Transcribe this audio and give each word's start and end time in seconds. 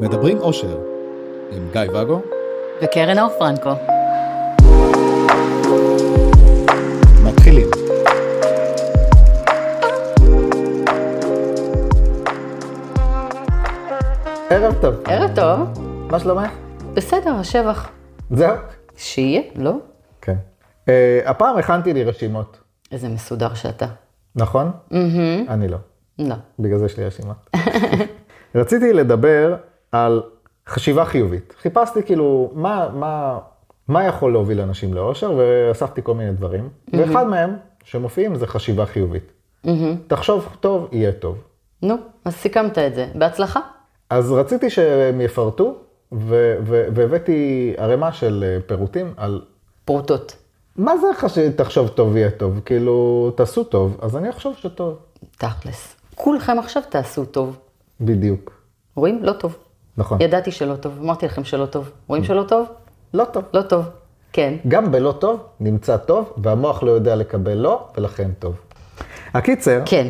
מדברים 0.00 0.38
אושר, 0.38 0.78
עם 1.50 1.68
גיא 1.72 1.80
ואגו 1.92 2.22
וקרן 2.82 3.18
אור 3.18 3.28
פרנקו. 3.38 3.70
מתחילים. 7.24 7.66
ערב 14.50 14.74
טוב. 14.80 14.94
ערב 15.06 15.30
טוב. 15.34 15.84
מה 16.10 16.18
שלומך? 16.18 16.50
בסדר, 16.94 17.34
השבח. 17.34 17.90
זהו? 18.30 18.56
שיהיה, 18.96 19.42
לא? 19.56 19.72
כן. 20.20 20.36
אה, 20.88 21.20
הפעם 21.24 21.56
הכנתי 21.56 21.92
לי 21.92 22.04
רשימות, 22.04 22.58
איזה 22.92 23.08
מסודר 23.08 23.54
שאתה. 23.54 23.86
נכון? 24.36 24.70
מהמם. 24.90 25.46
אני 25.48 25.68
לא. 25.68 25.78
לא. 26.18 26.34
בגלל 26.58 26.78
זה 26.78 26.84
יש 26.84 26.98
לי 26.98 27.04
רשימות. 27.06 27.36
רציתי 28.54 28.92
לדבר 28.92 29.56
על 29.94 30.22
חשיבה 30.68 31.04
חיובית. 31.04 31.54
חיפשתי 31.62 32.02
כאילו 32.02 32.50
מה, 32.54 32.88
מה, 32.94 33.38
מה 33.88 34.04
יכול 34.04 34.32
להוביל 34.32 34.60
אנשים 34.60 34.94
לאושר, 34.94 35.32
ואספתי 35.36 36.00
כל 36.04 36.14
מיני 36.14 36.32
דברים. 36.32 36.68
ואחד 36.92 37.26
מהם 37.26 37.56
שמופיעים 37.84 38.34
זה 38.34 38.46
חשיבה 38.46 38.86
חיובית. 38.86 39.32
תחשוב 40.06 40.56
טוב, 40.60 40.88
יהיה 40.92 41.12
טוב. 41.12 41.38
נו, 41.82 41.94
אז 42.24 42.34
סיכמת 42.34 42.78
את 42.78 42.94
זה. 42.94 43.06
בהצלחה. 43.14 43.60
אז 44.10 44.32
רציתי 44.32 44.70
שהם 44.70 45.20
יפרטו, 45.20 45.74
ו- 46.12 46.56
ו- 46.64 46.86
והבאתי 46.94 47.74
ערימה 47.76 48.12
של 48.12 48.44
אה, 48.46 48.58
פירוטים 48.66 49.14
על 49.16 49.42
פרוטות. 49.84 50.36
מה 50.76 50.96
זה 50.98 51.06
חש... 51.14 51.38
תחשוב 51.38 51.88
טוב 51.88 52.16
יהיה 52.16 52.30
טוב? 52.30 52.60
כאילו, 52.64 53.30
תעשו 53.36 53.64
טוב, 53.64 53.98
אז 54.02 54.16
אני 54.16 54.30
אחשוב 54.30 54.54
שטוב. 54.56 54.98
תכלס. 55.38 55.96
כולכם 56.14 56.58
עכשיו 56.58 56.82
תעשו 56.88 57.24
טוב. 57.24 57.56
בדיוק. 58.00 58.52
רואים? 58.96 59.22
לא 59.22 59.32
טוב. 59.32 59.56
נכון. 59.96 60.20
ידעתי 60.20 60.50
שלא 60.50 60.74
טוב, 60.76 60.98
אמרתי 61.02 61.26
לכם 61.26 61.44
שלא 61.44 61.66
טוב. 61.66 61.90
רואים 62.06 62.24
שלא 62.24 62.42
טוב? 62.48 62.66
לא 63.14 63.24
טוב. 63.24 63.44
לא 63.54 63.62
טוב. 63.62 63.84
כן. 64.32 64.54
גם 64.68 64.92
בלא 64.92 65.12
טוב 65.20 65.40
נמצא 65.60 65.96
טוב, 65.96 66.32
והמוח 66.36 66.82
לא 66.82 66.90
יודע 66.90 67.16
לקבל 67.16 67.54
לא, 67.54 67.88
ולכן 67.96 68.30
טוב. 68.38 68.54
הקיצר, 69.34 69.82
כן. 69.86 70.08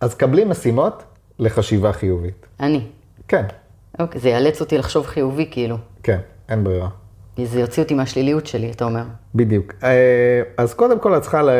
אז 0.00 0.14
קבלי 0.14 0.44
משימות 0.44 1.02
לחשיבה 1.38 1.92
חיובית. 1.92 2.46
אני. 2.60 2.80
כן, 3.28 3.44
אוקיי, 3.98 4.20
זה 4.20 4.28
יאלץ 4.28 4.60
אותי 4.60 4.78
לחשוב 4.78 5.06
חיובי 5.06 5.48
כאילו. 5.50 5.76
כן, 6.02 6.18
אין 6.48 6.64
ברירה. 6.64 6.88
זה 7.44 7.60
יוציא 7.60 7.82
אותי 7.82 7.94
מהשליליות 7.94 8.46
שלי, 8.46 8.70
אתה 8.70 8.84
אומר. 8.84 9.02
בדיוק. 9.34 9.72
אה, 9.84 10.42
אז 10.56 10.74
קודם 10.74 10.98
כל 11.00 11.16
את 11.16 11.22
צריכה 11.22 11.42
לה- 11.42 11.52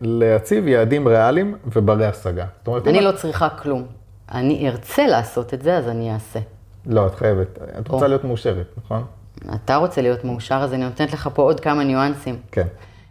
להציב 0.00 0.68
יעדים 0.68 1.08
ריאליים 1.08 1.56
וברי 1.76 2.06
השגה. 2.06 2.44
אומרת, 2.66 2.88
אני 2.88 3.00
לא 3.00 3.12
צריכה 3.12 3.48
כלום. 3.48 3.86
אני 4.32 4.68
ארצה 4.68 5.06
לעשות 5.06 5.54
את 5.54 5.62
זה, 5.62 5.76
אז 5.76 5.88
אני 5.88 6.14
אעשה. 6.14 6.40
לא, 6.86 7.06
את 7.06 7.14
חייבת. 7.14 7.58
את 7.78 7.88
רוצה. 7.88 8.06
להיות 8.08 8.24
מאושרת, 8.24 8.66
נכון? 8.84 9.04
אתה 9.54 9.76
רוצה 9.76 10.02
להיות 10.02 10.24
מאושר, 10.24 10.54
אז 10.54 10.72
אני 10.72 10.84
נותנת 10.84 11.12
לך 11.12 11.28
פה 11.34 11.42
עוד 11.42 11.60
כמה 11.60 11.84
ניואנסים. 11.84 12.36
כן. 12.52 12.66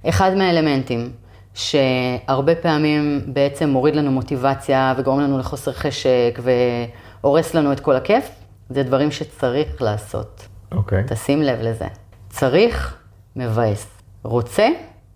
אחד 0.09 0.33
מהאלמנטים 0.33 1.11
שהרבה 1.53 2.55
פעמים 2.55 3.22
בעצם 3.27 3.69
מוריד 3.69 3.95
לנו 3.95 4.11
מוטיבציה 4.11 4.94
וגורם 4.97 5.19
לנו 5.19 5.39
לחוסר 5.39 5.72
חשק 5.72 6.39
והורס 6.42 7.53
לנו 7.53 7.72
את 7.72 7.80
כל 7.80 7.95
הכיף, 7.95 8.30
זה 8.69 8.83
דברים 8.83 9.11
שצריך 9.11 9.81
לעשות. 9.81 10.47
אוקיי. 10.72 11.03
תשים 11.08 11.42
לב 11.42 11.59
לזה. 11.61 11.88
צריך, 12.30 12.97
מבאס. 13.36 13.88
רוצה, 14.23 14.67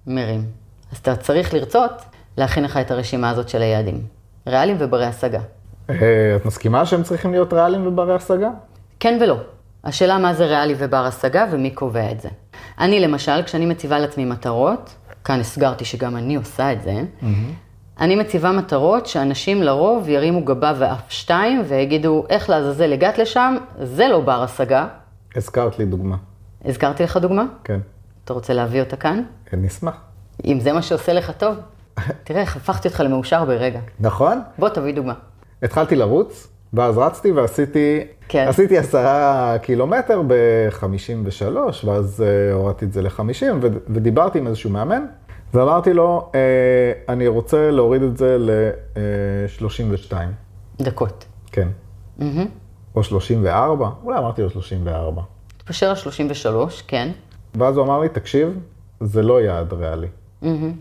מרים. 0.07 0.45
אז 0.91 0.97
אתה 0.97 1.15
צריך 1.15 1.53
לרצות 1.53 1.91
להכין 2.37 2.63
לך 2.63 2.77
את 2.77 2.91
הרשימה 2.91 3.29
הזאת 3.29 3.49
של 3.49 3.61
היעדים. 3.61 4.01
ריאליים 4.47 4.77
וברי 4.79 5.05
השגה. 5.05 5.39
אה, 5.89 6.35
את 6.35 6.45
מסכימה 6.45 6.85
שהם 6.85 7.03
צריכים 7.03 7.31
להיות 7.31 7.53
ריאליים 7.53 7.87
וברי 7.87 8.15
השגה? 8.15 8.49
כן 8.99 9.17
ולא. 9.21 9.37
השאלה 9.83 10.17
מה 10.17 10.33
זה 10.33 10.45
ריאלי 10.45 10.75
ובר 10.77 11.05
השגה 11.05 11.45
ומי 11.51 11.71
קובע 11.71 12.11
את 12.11 12.21
זה. 12.21 12.29
אני 12.79 12.99
למשל, 12.99 13.43
כשאני 13.43 13.65
מציבה 13.65 13.99
לעצמי 13.99 14.25
מטרות, 14.25 14.95
כאן 15.23 15.39
הסגרתי 15.39 15.85
שגם 15.85 16.15
אני 16.15 16.35
עושה 16.35 16.73
את 16.73 16.81
זה, 16.81 16.93
אני 17.99 18.15
מציבה 18.15 18.51
מטרות 18.51 19.07
שאנשים 19.07 19.63
לרוב 19.63 20.09
ירימו 20.09 20.45
גבה 20.45 20.73
ואף 20.77 21.11
שתיים 21.11 21.61
ויגידו, 21.67 22.25
איך 22.29 22.49
לעזאזל 22.49 22.93
הגעת 22.93 23.17
לשם, 23.17 23.55
זה 23.81 24.07
לא 24.07 24.21
בר 24.21 24.43
השגה. 24.43 24.87
הזכרת 25.35 25.79
לי 25.79 25.85
דוגמה. 25.85 26.15
הזכרתי 26.65 27.03
לך 27.03 27.17
דוגמה? 27.17 27.43
כן. 27.63 27.79
אתה 28.25 28.33
רוצה 28.33 28.53
להביא 28.53 28.81
אותה 28.81 28.95
כאן? 28.95 29.23
אני 29.53 29.67
אשמח. 29.67 29.95
אם 30.45 30.59
זה 30.59 30.73
מה 30.73 30.81
שעושה 30.81 31.13
לך 31.13 31.31
טוב. 31.31 31.55
תראה 32.23 32.41
איך 32.41 32.55
הפכתי 32.55 32.87
אותך 32.87 32.99
למאושר 32.99 33.45
ברגע. 33.45 33.79
נכון? 33.99 34.41
בוא 34.59 34.69
תביא 34.69 34.93
דוגמה. 34.93 35.13
התחלתי 35.65 35.95
לרוץ, 35.95 36.47
ואז 36.73 36.97
רצתי 36.97 37.31
ועשיתי, 37.31 38.07
כן. 38.27 38.45
עשיתי 38.47 38.77
עשרה 38.77 39.55
קילומטר 39.61 40.21
ב-53, 40.27 41.85
ואז 41.85 42.23
אה, 42.23 42.53
הורדתי 42.53 42.85
את 42.85 42.93
זה 42.93 43.01
ל-50, 43.01 43.45
ודיברתי 43.89 44.39
עם 44.39 44.47
איזשהו 44.47 44.69
מאמן, 44.69 45.05
ואמרתי 45.53 45.93
לו, 45.93 46.31
אה, 46.35 46.39
אני 47.09 47.27
רוצה 47.27 47.71
להוריד 47.71 48.01
את 48.01 48.17
זה 48.17 48.37
ל-32, 48.39 50.13
דקות. 50.81 51.25
כן. 51.51 51.67
מהמם. 52.17 52.47
או 52.95 53.03
34, 53.03 53.89
אולי 54.03 54.17
אמרתי 54.17 54.41
לו 54.41 54.49
34. 54.49 55.21
תתפשר 55.57 55.89
על 55.89 55.95
33, 55.95 56.81
כן. 56.81 57.11
ואז 57.55 57.77
הוא 57.77 57.85
אמר 57.85 57.99
לי, 57.99 58.09
תקשיב, 58.09 58.59
זה 59.01 59.21
לא 59.21 59.41
יעד 59.41 59.73
ריאלי. 59.73 60.07
מהמם. 60.41 60.73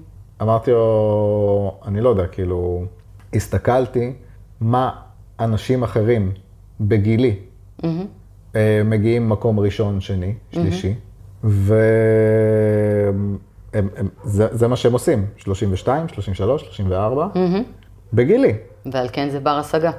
אמרתי 0.43 0.71
לו, 0.71 1.79
אני 1.87 2.01
לא 2.01 2.09
יודע, 2.09 2.27
כאילו, 2.27 2.85
הסתכלתי 3.35 4.13
מה 4.61 4.91
אנשים 5.41 5.83
אחרים 5.83 6.33
בגילי 6.81 7.37
מהמם. 7.83 8.07
אה, 8.57 8.83
מגיעים 8.85 9.29
מקום 9.29 9.61
ראשון, 9.61 10.01
שני, 10.01 10.35
שלישי, 10.53 10.95
וזה 14.25 14.69
מה 14.69 14.77
שהם 14.77 14.93
עושים, 14.93 15.27
32, 15.37 16.09
33, 16.09 16.63
34, 16.63 17.27
בגילי. 18.13 18.53
ועל 18.93 19.09
כן 19.13 19.31
זה 19.31 19.41
בר 19.41 19.51
השגה. 19.51 19.91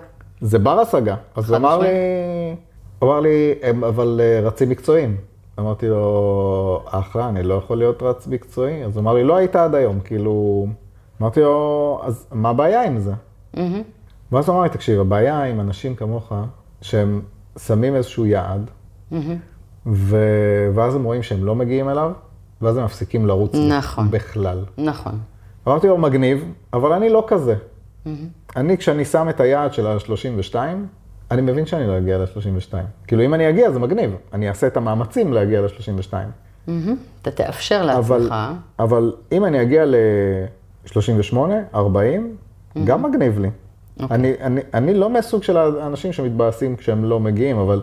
זה 0.42 0.60
בר 0.60 0.80
השגה. 0.80 1.16
אז 1.36 1.50
הוא 1.50 1.58
אמר 1.58 1.80
לי, 1.80 1.88
אמר 3.04 3.20
לי, 3.20 3.54
הם 3.62 3.84
אבל 3.84 4.22
אה, 4.24 4.40
רצים 4.48 4.70
מקצועיים. 4.70 5.18
אמרתי 5.60 5.88
לו, 5.88 6.84
אחלה, 6.86 7.30
אני 7.30 7.44
לא 7.44 7.54
יכול 7.54 7.78
להיות 7.78 8.04
רץ 8.04 8.28
מקצועי? 8.28 8.84
אז 8.86 8.96
הוא 8.98 9.02
אמר 9.02 9.14
לי, 9.14 9.24
לא 9.24 9.36
היית 9.36 9.56
עד 9.56 9.76
היום, 9.76 10.00
כאילו... 10.00 10.68
אמרתי 11.22 11.42
לו, 11.42 12.00
אז 12.04 12.28
מה 12.32 12.50
הבעיה 12.50 12.84
עם 12.84 12.98
זה? 12.98 13.14
מהמם. 13.54 13.82
ואז 14.32 14.48
הוא 14.48 14.56
אמר 14.56 14.64
לי, 14.64 14.70
תקשיב, 14.70 15.00
הבעיה 15.00 15.44
עם 15.44 15.60
אנשים 15.60 15.96
כמוך, 15.96 16.34
שהם 16.82 17.22
שמים 17.58 17.96
איזשהו 17.96 18.26
יעד. 18.26 18.70
ו... 19.86 20.18
ואז 20.76 20.96
הם 20.96 21.04
רואים 21.04 21.24
שהם 21.24 21.46
לא 21.46 21.56
מגיעים 21.56 21.90
אליו, 21.90 22.12
ואז 22.62 22.78
הם 22.78 22.84
מפסיקים 22.84 23.26
לרוץ 23.26 23.56
נכון. 23.56 24.12
בכלל. 24.12 24.66
נכון. 24.78 25.20
אמרתי 25.68 25.88
לו, 25.88 25.98
מגניב, 25.98 26.52
אבל 26.74 26.94
אני 26.94 27.10
לא 27.10 27.24
כזה. 27.28 27.56
אני, 28.56 28.78
כשאני 28.78 29.06
שם 29.06 29.30
את 29.30 29.40
היעד 29.40 29.74
של 29.74 29.88
ה-32, 29.88 30.56
אני 31.32 31.42
מבין 31.42 31.66
שאני 31.66 31.88
לא 31.88 31.98
אגיע 31.98 32.18
ל-32. 32.18 32.74
כאילו, 33.08 33.24
אם 33.24 33.34
אני 33.34 33.50
אגיע, 33.50 33.72
זה 33.72 33.80
מגניב. 33.80 34.12
אני 34.34 34.50
אעשה 34.50 34.68
את 34.68 34.78
המאמצים 34.78 35.34
להגיע 35.34 35.62
ל-32. 35.62 36.14
מהמם. 36.68 36.96
אתה 37.22 37.32
תאפשר 37.32 37.86
לעצמך. 37.86 38.36
אבל 38.80 39.14
אם 39.32 39.46
אני 39.46 39.62
אגיע 39.62 39.86
ל-38, 39.86 41.38
40, 41.76 42.36
גם 42.84 43.04
מגניב 43.04 43.40
לי. 43.40 43.50
אוקיי. 44.00 44.16
אני, 44.18 44.34
אני, 44.42 44.62
אני 44.74 44.94
לא 44.94 45.10
מהסוג 45.10 45.44
של 45.44 45.58
האנשים 45.58 46.14
שמתבאסים 46.14 46.76
כשהם 46.76 47.06
לא 47.06 47.20
מגיעים, 47.20 47.58
אבל 47.58 47.82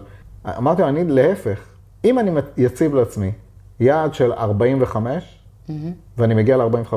אמרתי 0.58 0.82
לו, 0.82 0.88
אני 0.88 1.04
להפך, 1.04 1.60
אם 2.04 2.18
אני 2.18 2.30
אציב 2.66 2.94
לעצמי 2.94 3.32
יעד 3.80 4.14
של 4.14 4.32
45, 4.32 5.38
ואני 6.18 6.34
מגיע 6.34 6.56
ל-45, 6.56 6.94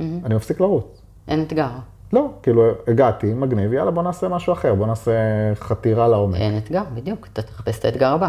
אני 0.00 0.34
מפסיק 0.34 0.60
לרוץ. 0.60 1.02
אין 1.28 1.42
אתגר. 1.42 1.68
לא, 2.12 2.30
כאילו, 2.42 2.62
הגעתי, 2.88 3.34
מגניב, 3.34 3.72
יאללה, 3.72 3.90
בוא 3.90 4.02
נעשה 4.02 4.28
משהו 4.28 4.52
אחר, 4.52 4.74
בוא 4.74 4.86
נעשה 4.86 5.12
חתירה 5.54 6.08
לעומק. 6.08 6.36
אין 6.36 6.58
אתגר, 6.58 6.82
בדיוק. 6.94 7.28
אתה 7.32 7.42
תחפש 7.42 7.78
את 7.78 7.84
האתגר 7.84 8.12
הבא. 8.12 8.28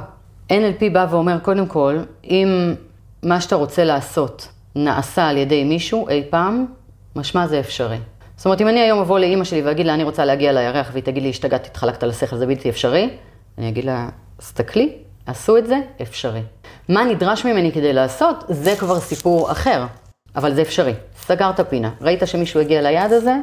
NLP 0.50 0.94
בא 0.94 1.08
ואומר, 1.10 1.40
קודם 1.40 1.68
כל, 1.68 1.98
אם 2.24 2.76
מה 3.24 3.42
שאתה 3.42 3.56
רוצה 3.56 3.84
לעשות 3.84 4.48
נעשה 4.76 5.28
על 5.28 5.38
ידי 5.38 5.64
מישהו 5.64 6.10
אי 6.10 6.24
פעם, 6.30 6.66
משמע 7.16 7.48
זה 7.48 7.60
אפשרי. 7.60 7.98
זאת 8.38 8.46
אומרת, 8.46 8.62
אם 8.62 8.68
אני 8.68 8.80
היום 8.80 9.00
אבוא 9.00 9.20
לאימא 9.20 9.44
שלי 9.44 9.62
ואגיד 9.62 9.86
לה, 9.86 9.94
אני 9.94 10.04
רוצה 10.04 10.26
להגיע 10.26 10.52
לירח, 10.52 10.90
והיא 10.92 11.04
תגיד 11.04 11.24
לי, 11.24 11.30
השתגעת, 11.30 11.66
התחלקת 11.66 12.04
על 12.04 12.10
השכל, 12.10 12.38
זה 12.38 12.46
בלתי 12.46 12.70
אפשרי, 12.70 13.10
אני 13.58 13.70
אגיד 13.70 13.86
לה, 13.86 14.10
סתכלי, 14.42 14.94
עשו 15.26 15.58
את 15.58 15.68
זה, 15.68 15.76
אפשרי. 16.02 16.42
מה 16.90 17.04
נדרש 17.04 17.46
ממני 17.46 17.72
כדי 17.72 17.94
לעשות, 17.94 18.44
זה 18.50 18.76
כבר 18.76 19.00
סיפור 19.00 19.52
אחר, 19.52 19.86
אבל 20.36 20.54
זה 20.54 20.62
אפשרי. 20.62 20.94
סגרת 21.22 21.60
פינה, 21.70 21.92
ראית 22.02 22.22
שמישהו 22.26 22.60
הגיע 22.60 22.82
ליעד 22.82 23.14
הזה, 23.14 23.36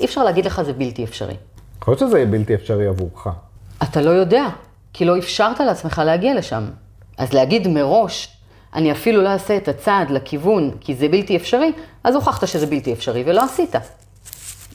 אי 0.00 0.04
אפשר 0.04 0.24
להגיד 0.24 0.44
לך 0.44 0.62
זה 0.62 0.72
בלתי 0.72 1.04
אפשרי. 1.04 1.34
יכול 1.82 1.92
להיות 1.92 2.00
שזה 2.00 2.18
יהיה 2.18 2.26
בלתי 2.26 2.54
אפשרי 2.54 2.86
עבורך. 2.86 3.26
אתה 3.82 4.00
לא 4.00 4.10
יודע, 4.10 4.46
כי 4.92 5.04
לא 5.04 5.18
אפשרת 5.18 5.60
לעצמך 5.60 6.02
להגיע 6.04 6.34
לשם. 6.34 6.64
אז 7.18 7.32
להגיד 7.32 7.68
מראש, 7.68 8.36
אני 8.74 8.92
אפילו 8.92 9.22
לא 9.22 9.28
אעשה 9.28 9.56
את 9.56 9.68
הצעד 9.68 10.10
לכיוון 10.10 10.70
כי 10.80 10.94
זה 10.94 11.08
בלתי 11.08 11.36
אפשרי, 11.36 11.72
אז 12.04 12.14
הוכחת 12.14 12.48
שזה 12.48 12.66
בלתי 12.66 12.92
אפשרי 12.92 13.22
ולא 13.26 13.44
עשית. 13.44 13.74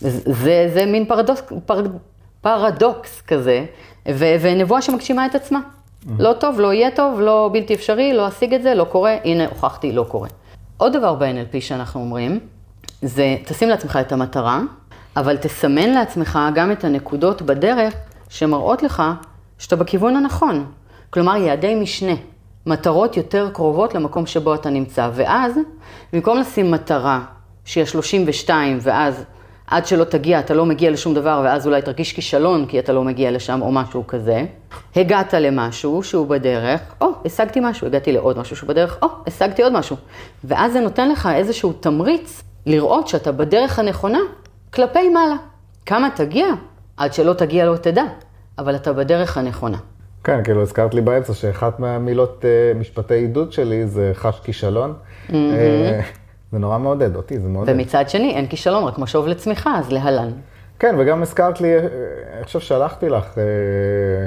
זה, 0.01 0.69
זה, 0.73 0.85
מין 0.85 1.05
פרדוקס, 1.05 1.41
פר, 1.65 1.83
פרדוקס 2.41 3.21
כזה, 3.21 3.65
ו, 4.09 4.25
ונבואה 4.41 4.81
שמגשימה 4.81 5.25
את 5.25 5.35
עצמה. 5.35 5.59
לא 6.19 6.33
טוב, 6.33 6.59
לא 6.59 6.73
יהיה 6.73 6.91
טוב, 6.91 7.19
לא 7.19 7.49
בלתי 7.53 7.73
אפשרי, 7.73 8.13
לא 8.13 8.27
אשיג 8.27 8.53
את 8.53 8.63
זה, 8.63 8.73
לא 8.73 8.83
קורה, 8.83 9.15
הנה, 9.23 9.47
הוכחתי, 9.47 9.91
לא 9.91 10.05
קורה. 10.07 10.27
עוד 10.77 10.93
דבר 10.97 11.15
ב-NLP 11.15 11.61
שאנחנו 11.61 12.01
אומרים, 12.01 12.39
זה 13.01 13.35
תשים 13.45 13.69
לעצמך 13.69 13.99
את 14.01 14.11
המטרה, 14.11 14.61
אבל 15.17 15.37
תסמן 15.37 15.89
לעצמך 15.89 16.39
גם 16.55 16.71
את 16.71 16.83
הנקודות 16.83 17.41
בדרך 17.41 17.93
שמראות 18.29 18.83
לך 18.83 19.03
שאתה 19.57 19.75
בכיוון 19.75 20.15
הנכון. 20.15 20.65
כלומר, 21.09 21.35
יעדי 21.35 21.75
משנה, 21.75 22.13
מטרות 22.65 23.17
יותר 23.17 23.49
קרובות 23.53 23.95
למקום 23.95 24.25
שבו 24.25 24.55
אתה 24.55 24.69
נמצא. 24.69 25.09
ואז, 25.13 25.59
במקום 26.13 26.37
לשים 26.37 26.71
מטרה 26.71 27.19
שהיא 27.65 27.83
ה-32, 27.83 28.49
ואז 28.81 29.23
עד 29.71 29.85
שלא 29.85 30.03
תגיע, 30.03 30.39
אתה 30.39 30.53
לא 30.53 30.65
מגיע 30.65 30.91
לשום 30.91 31.13
דבר, 31.13 31.41
ואז 31.43 31.67
אולי 31.67 31.81
תרגיש 31.81 32.13
כישלון 32.13 32.65
כי 32.65 32.79
אתה 32.79 32.93
לא 32.93 33.03
מגיע 33.03 33.31
לשם, 33.31 33.61
או 33.61 33.71
משהו 33.71 34.07
כזה. 34.07 34.45
הגעת 34.95 35.33
למשהו 35.33 36.03
שהוא 36.03 36.27
בדרך, 36.27 36.81
או, 37.01 37.07
השגתי 37.25 37.59
משהו, 37.63 37.87
הגעתי 37.87 38.11
לעוד 38.11 38.39
משהו 38.39 38.55
שהוא 38.55 38.69
בדרך, 38.69 38.97
או, 39.01 39.07
השגתי 39.27 39.63
עוד 39.63 39.73
משהו. 39.73 39.95
ואז 40.43 40.73
זה 40.73 40.79
נותן 40.79 41.09
לך 41.09 41.29
איזשהו 41.35 41.73
תמריץ 41.73 42.43
לראות 42.65 43.07
שאתה 43.07 43.31
בדרך 43.31 43.79
הנכונה 43.79 44.19
כלפי 44.73 45.09
מעלה. 45.09 45.35
כמה 45.85 46.09
תגיע? 46.15 46.45
עד 46.97 47.13
שלא 47.13 47.33
תגיע 47.33 47.65
לא 47.65 47.77
תדע, 47.77 48.03
אבל 48.57 48.75
אתה 48.75 48.93
בדרך 48.93 49.37
הנכונה. 49.37 49.77
כן, 50.23 50.43
כאילו 50.43 50.61
הזכרת 50.61 50.93
לי 50.93 51.01
באמצע 51.01 51.33
שאחת 51.33 51.79
מהמילות 51.79 52.45
אה, 52.45 52.79
משפטי 52.79 53.13
עידוד 53.13 53.51
שלי 53.51 53.87
זה 53.87 54.11
חש 54.13 54.39
כישלון. 54.43 54.93
אה, 55.33 55.99
זה 56.51 56.59
נורא 56.59 56.77
מעודד 56.77 57.15
אותי, 57.15 57.39
זה 57.39 57.47
מעודד. 57.47 57.73
ומצד 57.75 58.09
שני, 58.09 58.35
אין 58.35 58.47
כישלון, 58.47 58.83
רק 58.83 58.99
משוב 58.99 59.27
לצמיחה, 59.27 59.79
אז 59.79 59.91
להלן. 59.91 60.31
כן, 60.79 60.95
וגם 60.99 61.21
הזכרת 61.21 61.61
לי, 61.61 61.77
אני 62.35 62.43
חושב 62.43 62.59
שלחתי 62.59 63.09
לך 63.09 63.37
אה, 63.37 63.43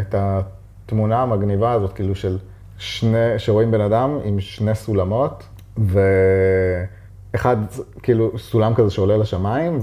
את 0.00 0.15
התמונה 0.19 1.23
המגניבה 1.23 1.73
הזאת, 1.73 1.93
כאילו 1.93 2.15
של 2.15 2.38
שני, 2.79 3.38
שרואים 3.38 3.71
בן 3.71 3.81
אדם 3.81 4.19
עם 4.25 4.41
שני 4.41 4.75
סולמות, 4.75 5.44
ואחד, 7.32 7.56
כאילו, 8.03 8.38
סולם 8.38 8.75
כזה 8.75 8.91
שעולה 8.91 9.17
לשמיים, 9.17 9.79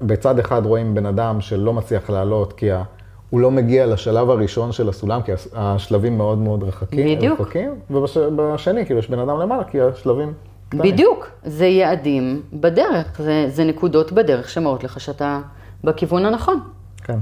ובצד 0.00 0.38
אחד 0.38 0.66
רואים 0.66 0.94
בן 0.94 1.06
אדם 1.06 1.40
שלא 1.40 1.72
מצליח 1.72 2.10
לעלות, 2.10 2.52
כי 2.52 2.72
ה... 2.72 2.82
הוא 3.30 3.40
לא 3.40 3.50
מגיע 3.50 3.86
לשלב 3.86 4.30
הראשון 4.30 4.72
של 4.72 4.88
הסולם, 4.88 5.22
כי 5.22 5.32
השלבים 5.54 6.18
מאוד 6.18 6.38
מאוד 6.38 6.62
רחקים. 6.62 7.16
בדיוק. 7.16 7.40
רחקים, 7.40 7.74
ובשני, 7.90 8.86
כאילו, 8.86 9.00
יש 9.00 9.10
בן 9.10 9.18
אדם 9.18 9.40
למעלה, 9.40 9.64
כי 9.64 9.80
השלבים. 9.80 10.32
בדיוק, 10.82 11.28
זה 11.44 11.66
יעדים 11.66 12.42
בדרך, 12.52 13.20
זה, 13.22 13.46
זה 13.48 13.64
נקודות 13.64 14.12
בדרך 14.12 14.48
שמראות 14.48 14.84
לך 14.84 15.00
שאתה 15.00 15.40
בכיוון 15.84 16.26
הנכון. 16.26 16.60
כן. 17.04 17.18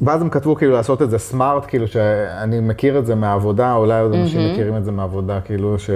ואז 0.00 0.22
הם 0.22 0.28
כתבו 0.28 0.54
כאילו 0.54 0.72
לעשות 0.72 1.02
את 1.02 1.10
זה 1.10 1.18
סמארט, 1.18 1.64
כאילו 1.66 1.88
שאני 1.88 2.60
מכיר 2.60 2.98
את 2.98 3.06
זה 3.06 3.14
מהעבודה, 3.14 3.74
אולי 3.74 4.00
עוד 4.00 4.14
אנשים 4.14 4.52
מכירים 4.52 4.76
את 4.76 4.84
זה 4.84 4.92
מהעבודה, 4.92 5.40
כאילו 5.40 5.78
ש... 5.78 5.90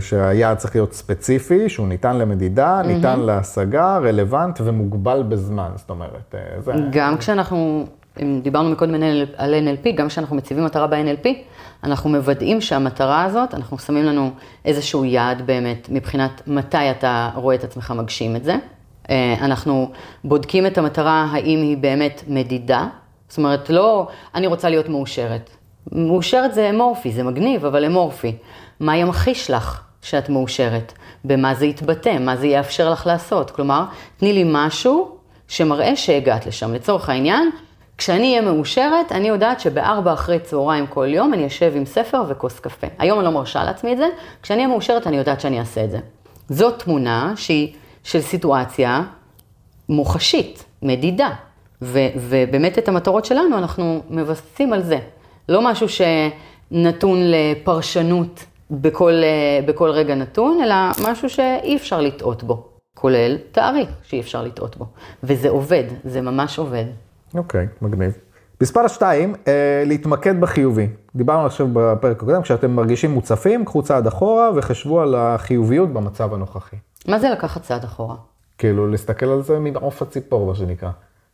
שהיעד 0.00 0.56
צריך 0.56 0.74
להיות 0.74 0.92
ספציפי, 0.92 1.68
שהוא 1.68 1.88
ניתן 1.88 2.16
למדידה, 2.16 2.82
ניתן 2.86 3.20
להשגה, 3.20 3.98
רלוונט 3.98 4.60
ומוגבל 4.64 5.22
בזמן, 5.28 5.68
זאת 5.74 5.90
אומרת, 5.90 6.34
אה, 6.34 6.60
זה... 6.60 6.72
גם 6.90 7.16
כשאנחנו, 7.18 7.86
אם 8.22 8.40
דיברנו 8.42 8.70
מקודם 8.70 8.94
על 9.36 9.54
NLP, 9.54 9.88
גם 9.96 10.08
כשאנחנו 10.08 10.36
מציבים 10.36 10.64
מטרה 10.64 10.86
ב-NLP, 10.86 11.28
אנחנו 11.86 12.10
מוודאים 12.10 12.60
שהמטרה 12.60 13.24
הזאת, 13.24 13.54
אנחנו 13.54 13.78
שמים 13.78 14.04
לנו 14.04 14.30
איזשהו 14.64 15.04
יעד 15.04 15.46
באמת, 15.46 15.88
מבחינת 15.90 16.42
מתי 16.46 16.90
אתה 16.90 17.30
רואה 17.34 17.54
את 17.54 17.64
עצמך 17.64 17.94
מגשים 17.96 18.36
את 18.36 18.44
זה. 18.44 18.56
אה, 19.10 19.34
אנחנו 19.40 19.90
בודקים 20.24 20.66
את 20.66 20.78
המטרה, 20.78 21.28
האם 21.32 21.62
היא 21.62 21.76
באמת 21.76 22.22
מדידה. 22.28 22.86
זאת 23.28 23.38
אומרת, 23.38 23.70
לא, 23.70 24.08
אני 24.34 24.46
רוצה 24.46 24.68
להיות 24.68 24.88
מאושרת. 24.88 25.50
מאושרת 25.92 26.54
זה 26.54 26.70
אמורפי, 26.70 27.12
זה 27.12 27.22
מגניב, 27.22 27.64
אבל 27.64 27.84
אמורפי. 27.84 28.36
מה 28.80 28.96
ימחיש 28.96 29.50
לך 29.50 29.82
שאת 30.02 30.28
מאושרת? 30.28 30.92
במה 31.24 31.54
זה 31.54 31.66
יתבטא? 31.66 32.18
מה 32.18 32.36
זה 32.36 32.46
יאפשר 32.46 32.90
לך 32.90 33.06
לעשות? 33.06 33.50
כלומר, 33.50 33.84
תני 34.16 34.32
לי 34.32 34.44
משהו 34.46 35.16
שמראה 35.48 35.96
שהגעת 35.96 36.46
לשם. 36.46 36.74
לצורך 36.74 37.08
העניין, 37.08 37.50
כשאני 37.98 38.30
אהיה 38.30 38.52
מאושרת, 38.52 39.12
אני 39.12 39.28
יודעת 39.28 39.60
שבארבע 39.60 40.12
אחרי 40.12 40.38
צהריים 40.38 40.86
כל 40.86 41.06
יום 41.08 41.34
אני 41.34 41.46
אשב 41.46 41.72
עם 41.76 41.86
ספר 41.86 42.22
וכוס 42.28 42.60
קפה. 42.60 42.86
היום 42.98 43.18
אני 43.18 43.24
לא 43.24 43.32
מרשה 43.32 43.64
לעצמי 43.64 43.92
את 43.92 43.98
זה, 43.98 44.06
כשאני 44.42 44.58
אהיה 44.58 44.68
מאושרת 44.68 45.06
אני 45.06 45.16
יודעת 45.16 45.40
שאני 45.40 45.60
אעשה 45.60 45.84
את 45.84 45.90
זה. 45.90 45.98
זאת 46.48 46.82
תמונה 46.82 47.32
שהיא 47.36 47.74
של 48.04 48.20
סיטואציה 48.20 49.02
מוחשית, 49.88 50.64
מדידה. 50.82 51.30
ו- 51.82 52.08
ובאמת 52.16 52.78
את 52.78 52.88
המטרות 52.88 53.24
שלנו 53.24 53.58
אנחנו 53.58 54.02
מבססים 54.10 54.72
על 54.72 54.82
זה. 54.82 54.98
לא 55.48 55.62
משהו 55.62 55.86
שנתון 55.88 57.18
לפרשנות 57.30 58.44
בכל, 58.70 59.12
בכל 59.66 59.90
רגע 59.90 60.14
נתון, 60.14 60.60
אלא 60.64 60.74
משהו 61.10 61.30
שאי 61.30 61.76
אפשר 61.76 62.00
לטעות 62.00 62.42
בו, 62.42 62.66
כולל 62.96 63.36
תאריך 63.52 63.88
שאי 64.02 64.20
אפשר 64.20 64.42
לטעות 64.42 64.76
בו. 64.76 64.86
וזה 65.22 65.48
עובד, 65.48 65.84
זה 66.04 66.20
ממש 66.20 66.58
עובד. 66.58 66.84
אוקיי, 67.38 67.66
okay, 67.66 67.84
מגניב. 67.84 68.12
מספר 68.60 68.88
שתיים, 68.88 69.34
אה, 69.48 69.82
להתמקד 69.86 70.40
בחיובי. 70.40 70.88
דיברנו 71.16 71.46
עכשיו 71.46 71.68
בפרק 71.72 72.16
הקודם, 72.16 72.42
כשאתם 72.42 72.70
מרגישים 72.70 73.10
מוצפים, 73.10 73.64
קחו 73.64 73.82
צעד 73.82 74.06
אחורה 74.06 74.50
וחשבו 74.56 75.00
על 75.00 75.14
החיוביות 75.14 75.92
במצב 75.92 76.34
הנוכחי. 76.34 76.76
מה 77.08 77.18
זה 77.18 77.30
לקחת 77.30 77.62
צעד 77.62 77.84
אחורה? 77.84 78.16
כאילו, 78.58 78.86
להסתכל 78.88 79.26
על 79.26 79.42
זה 79.42 79.58
ממעוף 79.58 80.02
הציפור, 80.02 80.46
מה 80.46 80.54
שנקרא. 80.54 80.90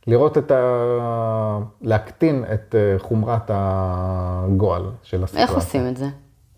לראות 0.07 0.37
את 0.37 0.51
ה... 0.51 1.59
להקטין 1.81 2.45
את 2.53 2.75
אה, 2.75 2.99
חומרת 2.99 3.51
הגועל 3.53 4.83
של 5.03 5.23
הסיטואציה. 5.23 5.47
איך 5.47 5.55
עושים 5.55 5.87
את 5.87 5.97
זה? 5.97 6.05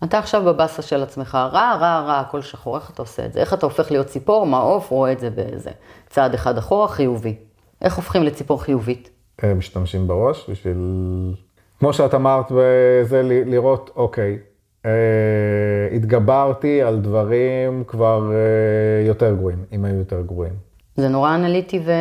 אתה 0.04 0.18
עכשיו 0.18 0.44
בבאסה 0.44 0.82
של 0.82 1.02
עצמך, 1.02 1.34
רע, 1.34 1.74
רע, 1.74 2.00
רע, 2.00 2.20
הכל 2.20 2.42
שחור, 2.42 2.76
איך 2.76 2.90
אתה 2.90 3.02
עושה 3.02 3.26
את 3.26 3.32
זה? 3.32 3.40
איך 3.40 3.54
אתה 3.54 3.66
הופך 3.66 3.90
להיות 3.90 4.06
ציפור, 4.06 4.46
מעוף, 4.46 4.90
רואה 4.90 5.12
את 5.12 5.20
זה 5.20 5.30
באיזה 5.30 5.70
צעד 6.08 6.34
אחד 6.34 6.58
אחורה, 6.58 6.88
חיובי. 6.88 7.36
איך 7.82 7.96
הופכים 7.96 8.22
לציפור 8.22 8.62
חיובית? 8.62 9.10
משתמשים 9.44 10.06
בראש 10.08 10.50
בשביל, 10.50 10.76
כמו 11.78 11.92
שאת 11.92 12.14
אמרת, 12.14 12.52
זה 13.02 13.22
לראות, 13.22 13.90
אוקיי, 13.96 14.38
אה, 14.86 14.90
התגברתי 15.96 16.82
על 16.82 17.00
דברים 17.00 17.84
כבר 17.86 18.32
אה, 18.32 19.06
יותר 19.06 19.34
גרועים, 19.34 19.64
אם 19.72 19.84
היו 19.84 19.94
יותר 19.94 20.22
גרועים. 20.22 20.52
זה 20.96 21.08
נורא 21.08 21.34
אנליטי 21.34 21.80
ו... 21.84 21.92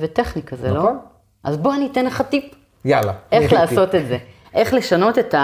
וטכני 0.00 0.42
כזה, 0.42 0.70
נכון. 0.70 0.94
לא? 0.94 1.00
אז 1.44 1.56
בוא 1.56 1.74
אני 1.74 1.88
אתן 1.92 2.06
לך 2.06 2.22
טיפ. 2.22 2.44
יאללה. 2.84 3.12
איך 3.32 3.52
לעשות 3.58 3.94
את 3.94 4.06
זה. 4.06 4.18
איך 4.54 4.74
לשנות 4.74 5.18
את 5.18 5.34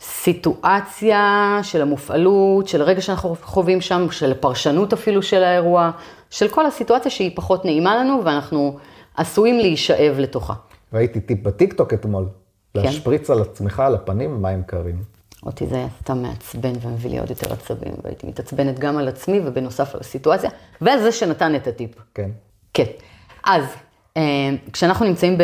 הסיטואציה 0.00 1.58
של 1.62 1.82
המופעלות, 1.82 2.68
של 2.68 2.82
הרגע 2.82 3.00
שאנחנו 3.00 3.36
חווים 3.42 3.80
שם, 3.80 4.06
של 4.10 4.32
הפרשנות 4.32 4.92
אפילו 4.92 5.22
של 5.22 5.42
האירוע, 5.44 5.90
של 6.30 6.48
כל 6.48 6.66
הסיטואציה 6.66 7.10
שהיא 7.10 7.30
פחות 7.34 7.64
נעימה 7.64 7.96
לנו 7.96 8.24
ואנחנו 8.24 8.78
עשויים 9.16 9.58
להישאב 9.58 10.14
לתוכה. 10.18 10.54
ראיתי 10.92 11.20
טיפ 11.20 11.42
בטיקטוק 11.42 11.94
אתמול, 11.94 12.28
כן. 12.74 12.80
להשפריץ 12.82 13.30
על 13.30 13.42
עצמך, 13.42 13.80
על 13.80 13.94
הפנים, 13.94 14.42
מים 14.42 14.62
קרים. 14.62 15.02
אותי 15.46 15.66
זה 15.66 15.76
היה 15.76 15.88
סתם 16.02 16.22
מעצבן 16.22 16.72
ומביא 16.82 17.10
לי 17.10 17.18
עוד 17.18 17.30
יותר 17.30 17.52
עצבים, 17.52 17.92
והייתי 18.04 18.26
מתעצבנת 18.26 18.78
גם 18.78 18.98
על 18.98 19.08
עצמי 19.08 19.40
ובנוסף 19.44 19.94
על 19.94 20.00
הסיטואציה, 20.00 20.50
ועל 20.80 21.00
זה 21.00 21.12
שנתן 21.12 21.54
את 21.54 21.66
הטיפ. 21.66 21.90
כן. 22.14 22.30
כן. 22.74 22.84
אז, 23.44 23.64
אה, 24.16 24.22
כשאנחנו 24.72 25.06
נמצאים 25.06 25.38
ב- 25.38 25.42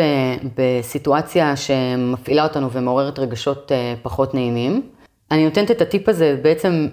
בסיטואציה 0.57 1.55
שמפעילה 1.55 2.43
אותנו 2.43 2.71
ומעוררת 2.71 3.19
רגשות 3.19 3.71
אה, 3.71 3.93
פחות 4.01 4.33
נעימים, 4.33 4.89
אני 5.31 5.45
נותנת 5.45 5.71
את 5.71 5.81
הטיפ 5.81 6.09
הזה 6.09 6.39
בעצם 6.41 6.87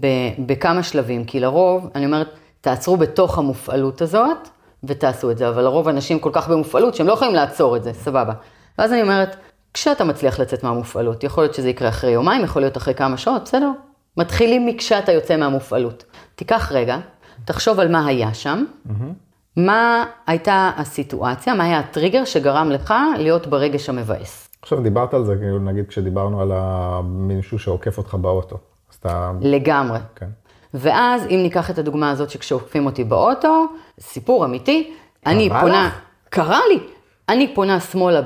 ב- 0.00 0.46
בכמה 0.46 0.82
שלבים, 0.82 1.24
כי 1.24 1.40
לרוב, 1.40 1.90
אני 1.94 2.06
אומרת, 2.06 2.28
תעצרו 2.60 2.96
בתוך 2.96 3.38
המופעלות 3.38 4.02
הזאת 4.02 4.48
ותעשו 4.84 5.30
את 5.30 5.38
זה, 5.38 5.48
אבל 5.48 5.62
לרוב 5.62 5.88
אנשים 5.88 6.18
כל 6.18 6.30
כך 6.32 6.48
במופעלות 6.48 6.94
שהם 6.94 7.06
לא 7.06 7.12
יכולים 7.12 7.34
לעצור 7.34 7.76
את 7.76 7.84
זה, 7.84 7.92
סבבה. 7.92 8.32
ואז 8.78 8.92
אני 8.92 9.02
אומרת, 9.02 9.36
כשאתה 9.74 10.04
מצליח 10.04 10.40
לצאת 10.40 10.64
מהמופעלות, 10.64 11.24
יכול 11.24 11.44
להיות 11.44 11.54
שזה 11.54 11.68
יקרה 11.68 11.88
אחרי 11.88 12.10
יומיים, 12.10 12.44
יכול 12.44 12.62
להיות 12.62 12.76
אחרי 12.76 12.94
כמה 12.94 13.16
שעות, 13.16 13.42
בסדר? 13.42 13.70
מתחילים 14.16 14.66
מכשאתה 14.66 15.12
יוצא 15.12 15.36
מהמופעלות. 15.36 16.04
תיקח 16.34 16.72
רגע, 16.72 16.98
תחשוב 17.44 17.80
על 17.80 17.92
מה 17.92 18.06
היה 18.06 18.34
שם, 18.34 18.64
מה 19.56 20.04
הייתה 20.26 20.70
הסיטואציה, 20.76 21.54
מה 21.54 21.64
היה 21.64 21.78
הטריגר 21.78 22.24
שגרם 22.24 22.70
לך 22.70 22.94
להיות 23.18 23.46
ברגש 23.46 23.88
המבאס. 23.88 24.48
עכשיו 24.62 24.80
דיברת 24.80 25.14
על 25.14 25.24
זה, 25.24 25.36
כאילו 25.36 25.58
נגיד 25.58 25.88
כשדיברנו 25.88 26.40
על 26.40 26.52
מישהו 27.04 27.58
שעוקף 27.58 27.98
אותך 27.98 28.14
באוטו. 28.14 28.56
אז 28.90 28.96
אתה... 28.96 29.32
לגמרי. 29.40 29.98
כן. 30.16 30.28
ואז 30.78 31.26
אם 31.30 31.40
ניקח 31.42 31.70
את 31.70 31.78
הדוגמה 31.78 32.10
הזאת 32.10 32.30
שכשעוקפים 32.30 32.86
אותי 32.86 33.04
באוטו, 33.04 33.66
סיפור 34.00 34.44
אמיתי, 34.44 34.92
אני 35.26 35.48
פונה, 35.60 35.86
לך? 35.86 36.00
קרה 36.30 36.60
לי, 36.68 36.78
אני 37.28 37.54
פונה 37.54 37.80
שמאלה 37.80 38.20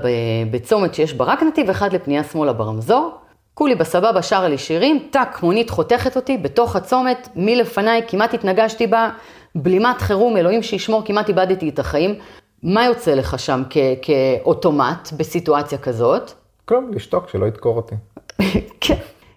בצומת 0.50 0.94
שיש 0.94 1.14
בה 1.14 1.24
רק 1.24 1.42
נתיב 1.42 1.70
אחד 1.70 1.92
לפנייה 1.92 2.24
שמאלה 2.24 2.52
ברמזור, 2.52 3.14
כולי 3.54 3.74
בסבבה 3.74 4.22
שרה 4.22 4.48
לי 4.48 4.58
שירים, 4.58 5.06
טאק, 5.10 5.42
מונית 5.42 5.70
חותכת 5.70 6.16
אותי 6.16 6.38
בתוך 6.38 6.76
הצומת, 6.76 7.28
מלפניי, 7.36 8.02
כמעט 8.08 8.34
התנגשתי 8.34 8.86
בה, 8.86 9.10
בלימת 9.54 10.00
חירום, 10.00 10.36
אלוהים 10.36 10.62
שישמור, 10.62 11.02
כמעט 11.04 11.28
איבדתי 11.28 11.68
את 11.68 11.78
החיים. 11.78 12.14
מה 12.62 12.84
יוצא 12.84 13.14
לך 13.14 13.38
שם 13.38 13.62
כ- 13.70 13.76
כאוטומט 14.02 15.12
בסיטואציה 15.16 15.78
כזאת? 15.78 16.32
כלום, 16.64 16.90
לשתוק, 16.94 17.28
שלא 17.28 17.46
ידקור 17.46 17.76
אותי. 17.76 17.94
כן, 18.80 18.94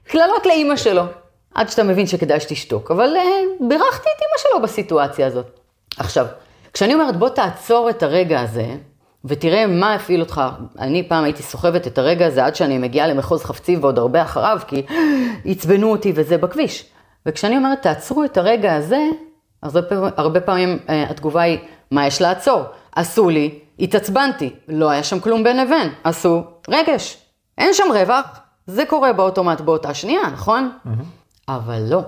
קללות 0.08 0.46
לאימא 0.46 0.75
שלו, 0.75 1.03
עד 1.55 1.69
שאתה 1.69 1.83
מבין 1.83 2.07
שכדאי 2.07 2.39
שתשתוק. 2.39 2.91
אבל 2.91 3.15
אה, 3.17 3.24
בירכתי 3.60 4.10
את 4.17 4.22
אימא 4.22 4.38
שלו 4.38 4.62
בסיטואציה 4.62 5.27
הזאת. 5.27 5.60
עכשיו, 5.98 6.25
כשאני 6.74 6.93
אומרת 6.93 7.15
בוא 7.15 7.29
תעצור 7.29 7.89
את 7.89 8.03
הרגע 8.03 8.41
הזה, 8.41 8.75
ותראה 9.25 9.67
מה 9.67 9.93
הפעיל 9.93 10.22
אותך. 10.22 10.41
אני 10.79 11.10
פעם 11.10 11.24
הייתי 11.24 11.43
סוחבת 11.43 11.88
את 11.88 11.98
הרגע 11.98 12.27
הזה 12.27 12.45
עד 12.45 12.55
שאני 12.55 12.77
מגיעה 12.77 13.07
למחוז 13.07 13.43
חפצי 13.43 13.77
ועוד 13.77 13.98
הרבה 13.98 14.22
אחריו, 14.22 14.60
כי 14.67 14.86
עצבנו 15.45 15.91
אותי 15.91 16.12
וזה 16.15 16.38
בכביש. 16.38 16.86
וכשאני 17.25 17.57
אומרת 17.57 17.81
תעצרו 17.81 18.24
את 18.24 18.38
הרגע 18.38 18.75
הזה, 18.75 19.00
אז 19.62 19.79
הרבה 20.17 20.41
פעמים, 20.41 20.79
אה, 20.89 21.10
התגובה 21.10 21.41
היא, 21.41 21.57
מה 21.91 22.07
יש 22.07 22.22
לעצור? 22.22 22.62
עשו 22.95 23.29
לי, 23.29 23.60
התעצבנתי, 23.79 24.50
לא 24.67 24.89
היה 24.89 25.03
שם 25.03 25.19
כלום 25.19 25.43
בין 25.43 25.57
לבין, 25.57 25.89
עשו 26.03 26.43
רגש, 26.69 27.17
אין 27.57 27.74
שם 27.74 27.83
רווח, 27.93 28.39
זה 28.67 28.86
קורה 28.86 29.13
באוטומט 29.13 29.62
באותה 29.62 29.93
שנייה, 29.93 30.22
נכון? 30.33 30.72
אבל 31.47 31.85
לא. 31.89 32.01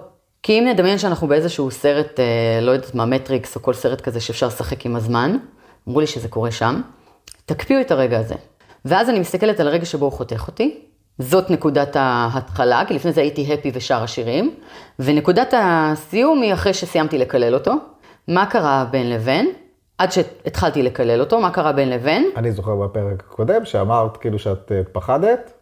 כי 0.43 0.59
אם 0.59 0.65
נדמיין 0.67 0.97
שאנחנו 0.97 1.27
באיזשהו 1.27 1.71
סרט, 1.71 2.19
אה, 2.19 2.59
לא 2.61 2.71
יודעת 2.71 2.95
מה, 2.95 3.05
מטריקס 3.05 3.55
או 3.55 3.61
כל 3.61 3.73
סרט 3.73 4.01
כזה 4.01 4.19
שאפשר 4.19 4.47
לשחק 4.47 4.85
עם 4.85 4.95
הזמן, 4.95 5.37
אמרו 5.87 5.99
לי 5.99 6.07
שזה 6.07 6.27
קורה 6.27 6.51
שם, 6.51 6.81
תקפיאו 7.45 7.81
את 7.81 7.91
הרגע 7.91 8.19
הזה. 8.19 8.35
ואז 8.85 9.09
אני 9.09 9.19
מסתכלת 9.19 9.59
על 9.59 9.67
הרגע 9.67 9.85
שבו 9.85 10.05
הוא 10.05 10.13
חותך 10.13 10.47
אותי, 10.47 10.79
זאת 11.19 11.49
נקודת 11.49 11.95
ההתחלה, 11.99 12.83
כי 12.87 12.93
לפני 12.93 13.11
זה 13.11 13.21
הייתי 13.21 13.53
הפי 13.53 13.71
ושר 13.73 14.03
השירים, 14.03 14.55
ונקודת 14.99 15.53
הסיום 15.57 16.41
היא 16.41 16.53
אחרי 16.53 16.73
שסיימתי 16.73 17.17
לקלל 17.17 17.53
אותו. 17.53 17.73
מה 18.27 18.45
קרה 18.45 18.85
בין 18.91 19.09
לבין? 19.09 19.49
עד 19.97 20.11
שהתחלתי 20.11 20.83
לקלל 20.83 21.19
אותו, 21.19 21.39
מה 21.39 21.51
קרה 21.51 21.71
בין 21.71 21.89
לבין? 21.89 22.29
אני 22.35 22.51
זוכר 22.51 22.75
בפרק 22.75 23.23
הקודם 23.27 23.65
שאמרת 23.65 24.17
כאילו 24.17 24.39
שאת 24.39 24.71
אה, 24.71 24.81
פחדת, 24.91 25.53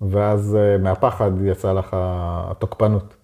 ואז 0.00 0.56
אה, 0.60 0.78
מהפחד 0.78 1.30
יצא 1.44 1.72
לך 1.72 1.88
התוקפנות, 1.92 3.14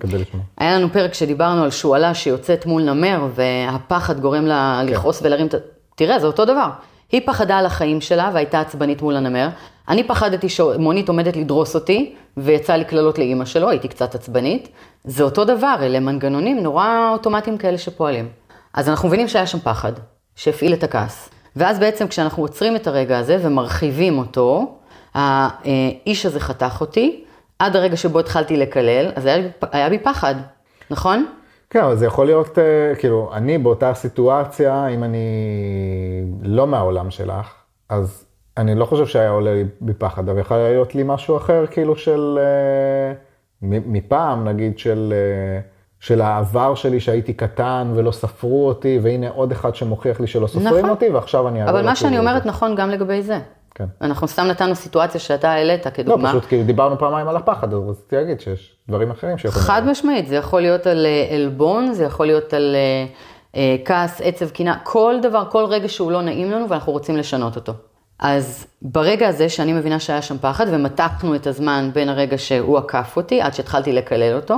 כדי 0.00 0.18
לשמוע. 0.18 0.42
היה 0.58 0.78
לנו 0.78 0.88
פרק 0.92 1.14
שדיברנו 1.14 1.62
על 1.62 1.70
שועלה 1.70 2.14
שיוצאת 2.14 2.66
מול 2.66 2.82
נמר, 2.82 3.28
והפחד 3.34 4.20
גורם 4.20 4.46
לה 4.46 4.82
לכעוס 4.84 5.22
ולהרים 5.22 5.46
את 5.46 5.54
ה... 5.54 5.58
תראה, 5.94 6.18
זה 6.18 6.26
אותו 6.26 6.44
דבר. 6.44 6.68
היא 7.12 7.20
פחדה 7.26 7.58
על 7.58 7.66
החיים 7.66 8.00
שלה 8.00 8.30
והייתה 8.34 8.60
עצבנית 8.60 9.02
מול 9.02 9.16
הנמר. 9.16 9.48
אני 9.88 10.04
פחדתי 10.04 10.48
שמונית 10.48 11.08
עומדת 11.08 11.36
לדרוס 11.36 11.74
אותי, 11.74 12.14
ויצא 12.36 12.72
לי 12.72 12.84
קללות 12.84 13.18
לאימא 13.18 13.44
שלו, 13.44 13.70
הייתי 13.70 13.88
קצת 13.88 14.14
עצבנית. 14.14 14.68
זה 15.04 15.24
אותו 15.24 15.44
דבר, 15.44 15.74
אלה 15.82 16.00
מנגנונים 16.00 16.62
נורא 16.62 17.10
אוטומטיים 17.12 17.58
כאלה 17.58 17.78
שפועלים. 17.78 18.28
אז 18.74 18.88
אנחנו 18.88 19.08
מבינים 19.08 19.28
שהיה 19.28 19.46
שם 19.46 19.58
פחד, 19.58 19.92
שהפעיל 20.36 20.74
את 20.74 20.82
הכעס. 20.82 21.30
ואז 21.56 21.78
בעצם 21.78 22.08
כשאנחנו 22.08 22.42
עוצרים 22.42 22.76
את 22.76 22.86
הרגע 22.86 23.18
הזה 23.18 23.38
ומרחיבים 23.42 24.18
אותו, 24.18 24.78
האיש 25.14 26.26
הזה 26.26 26.40
חתך 26.40 26.80
אותי, 26.80 27.24
עד 27.58 27.76
הרגע 27.76 27.96
שבו 27.96 28.18
התחלתי 28.20 28.56
לקלל, 28.56 29.12
אז 29.16 29.26
היה, 29.26 29.48
היה 29.72 29.88
בי 29.88 29.98
פחד, 29.98 30.34
נכון? 30.90 31.26
כן, 31.70 31.80
אבל 31.80 31.96
זה 31.96 32.06
יכול 32.06 32.26
להיות, 32.26 32.58
אה, 32.58 32.94
כאילו, 32.98 33.30
אני 33.32 33.58
באותה 33.58 33.94
סיטואציה, 33.94 34.86
אם 34.86 35.04
אני 35.04 35.26
לא 36.42 36.66
מהעולם 36.66 37.10
שלך, 37.10 37.54
אז 37.88 38.24
אני 38.56 38.74
לא 38.74 38.84
חושב 38.84 39.06
שהיה 39.06 39.30
עולה 39.30 39.54
לי 39.54 39.64
בפחד, 39.82 40.28
אבל 40.28 40.38
יכול 40.38 40.56
להיות 40.56 40.94
לי 40.94 41.02
משהו 41.06 41.36
אחר, 41.36 41.66
כאילו 41.70 41.96
של, 41.96 42.38
אה, 42.40 43.14
מפעם, 43.62 44.48
נגיד, 44.48 44.78
של, 44.78 45.14
אה, 45.16 45.60
של 46.00 46.20
העבר 46.20 46.74
שלי 46.74 47.00
שהייתי 47.00 47.32
קטן 47.32 47.92
ולא 47.94 48.10
ספרו 48.10 48.68
אותי, 48.68 48.98
והנה 49.02 49.28
עוד 49.28 49.52
אחד 49.52 49.74
שמוכיח 49.74 50.20
לי 50.20 50.26
שלא 50.26 50.46
סופרים 50.46 50.76
נכון. 50.76 50.90
אותי, 50.90 51.08
ועכשיו 51.08 51.48
אני 51.48 51.62
אעבור 51.62 51.78
אבל 51.78 51.86
מה 51.86 51.96
שאני. 51.96 52.18
אומרת 52.18 52.46
נכון 52.46 52.74
גם 52.74 52.90
לגבי 52.90 53.22
זה. 53.22 53.38
כן. 53.74 53.84
אנחנו 54.00 54.28
סתם 54.28 54.44
נתנו 54.44 54.74
סיטואציה 54.74 55.20
שאתה 55.20 55.52
העלית 55.52 55.86
לא, 55.86 55.90
כדוגמה. 55.90 56.28
פשוט 56.28 56.44
כי 56.44 56.62
דיברנו 56.62 56.98
פעמיים 56.98 57.28
על 57.28 57.36
הפחד, 57.36 57.74
אז 57.74 57.80
רציתי 57.88 58.16
להגיד 58.16 58.40
שיש 58.40 58.76
דברים 58.88 59.10
אחרים 59.10 59.38
שיכולים... 59.38 59.66
חד 59.66 59.82
משמעית, 59.86 60.28
זה 60.28 60.36
יכול 60.36 60.60
להיות 60.60 60.86
על 60.86 61.06
אה, 61.06 61.34
עלבון, 61.34 61.92
זה 61.92 62.04
יכול 62.04 62.26
להיות 62.26 62.54
על 62.54 62.74
אה, 62.74 63.06
אה, 63.56 63.76
כעס, 63.84 64.20
עצב, 64.24 64.50
קינה, 64.50 64.78
כל 64.82 65.14
דבר, 65.22 65.44
כל 65.50 65.64
רגע 65.64 65.88
שהוא 65.88 66.12
לא 66.12 66.22
נעים 66.22 66.50
לנו 66.50 66.68
ואנחנו 66.68 66.92
רוצים 66.92 67.16
לשנות 67.16 67.56
אותו. 67.56 67.72
אז 68.18 68.66
ברגע 68.82 69.28
הזה 69.28 69.48
שאני 69.48 69.72
מבינה 69.72 70.00
שהיה 70.00 70.22
שם 70.22 70.38
פחד 70.38 70.66
ומתחנו 70.70 71.34
את 71.34 71.46
הזמן 71.46 71.90
בין 71.92 72.08
הרגע 72.08 72.38
שהוא 72.38 72.78
עקף 72.78 73.16
אותי 73.16 73.40
עד 73.40 73.54
שהתחלתי 73.54 73.92
לקלל 73.92 74.36
אותו, 74.36 74.56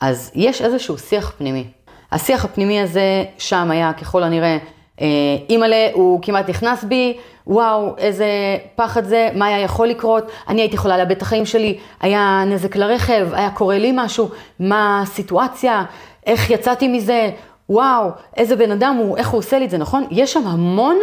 אז 0.00 0.32
יש 0.34 0.62
איזשהו 0.62 0.98
שיח 0.98 1.32
פנימי. 1.38 1.66
השיח 2.12 2.44
הפנימי 2.44 2.80
הזה 2.80 3.24
שם 3.38 3.70
היה 3.70 3.92
ככל 3.92 4.22
הנראה, 4.22 4.58
אה, 5.00 5.06
אימא'לה, 5.48 5.88
הוא 5.92 6.22
כמעט 6.22 6.48
נכנס 6.48 6.84
בי, 6.84 7.16
וואו, 7.46 7.94
איזה 7.98 8.26
פחד 8.74 9.04
זה, 9.04 9.28
מה 9.34 9.46
היה 9.46 9.60
יכול 9.60 9.88
לקרות, 9.88 10.30
אני 10.48 10.60
הייתי 10.60 10.74
יכולה 10.74 10.98
לאבד 10.98 11.10
את 11.10 11.22
החיים 11.22 11.46
שלי, 11.46 11.78
היה 12.00 12.44
נזק 12.46 12.76
לרכב, 12.76 13.28
היה 13.32 13.50
קורה 13.50 13.78
לי 13.78 13.92
משהו, 13.94 14.28
מה 14.60 15.02
הסיטואציה, 15.02 15.84
איך 16.26 16.50
יצאתי 16.50 16.88
מזה, 16.88 17.30
וואו, 17.68 18.10
איזה 18.36 18.56
בן 18.56 18.70
אדם 18.70 18.96
הוא, 18.98 19.16
איך 19.16 19.28
הוא 19.28 19.38
עושה 19.38 19.58
לי 19.58 19.64
את 19.64 19.70
זה, 19.70 19.78
נכון? 19.78 20.04
יש 20.10 20.32
שם 20.32 20.46
המון 20.46 20.96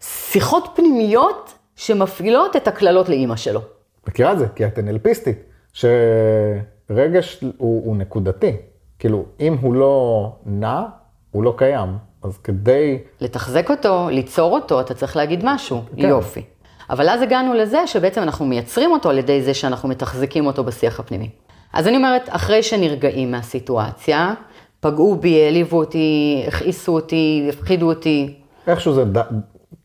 שיחות 0.00 0.68
פנימיות 0.74 1.54
שמפעילות 1.76 2.56
את 2.56 2.68
הקללות 2.68 3.08
לאימא 3.08 3.36
שלו. 3.36 3.60
מכירה 4.08 4.32
את 4.32 4.38
זה, 4.38 4.46
כי 4.54 4.66
את 4.66 4.78
NLPיסטית, 4.78 5.36
שרגש 5.72 7.40
הוא, 7.40 7.84
הוא 7.84 7.96
נקודתי. 7.96 8.52
כאילו, 8.98 9.24
אם 9.40 9.56
הוא 9.60 9.74
לא 9.74 10.28
נע, 10.46 10.82
הוא 11.30 11.44
לא 11.44 11.54
קיים. 11.56 11.88
אז 12.24 12.38
כדי... 12.38 12.98
לתחזק 13.20 13.70
אותו, 13.70 14.08
ליצור 14.10 14.54
אותו, 14.54 14.80
אתה 14.80 14.94
צריך 14.94 15.16
להגיד 15.16 15.40
משהו, 15.44 15.82
כן. 15.96 16.08
יופי. 16.08 16.42
אבל 16.90 17.08
אז 17.08 17.22
הגענו 17.22 17.54
לזה 17.54 17.86
שבעצם 17.86 18.22
אנחנו 18.22 18.46
מייצרים 18.46 18.92
אותו 18.92 19.10
על 19.10 19.18
ידי 19.18 19.42
זה 19.42 19.54
שאנחנו 19.54 19.88
מתחזקים 19.88 20.46
אותו 20.46 20.64
בשיח 20.64 21.00
הפנימי. 21.00 21.30
אז 21.72 21.88
אני 21.88 21.96
אומרת, 21.96 22.28
אחרי 22.28 22.62
שנרגעים 22.62 23.30
מהסיטואציה, 23.30 24.34
פגעו 24.80 25.16
בי, 25.16 25.42
העליבו 25.42 25.76
אותי, 25.76 26.44
הכעיסו 26.48 26.94
אותי, 26.94 27.46
הפחידו 27.48 27.88
אותי, 27.88 28.34
איכשהו 28.66 28.92
זה... 28.92 29.04
ד... 29.04 29.18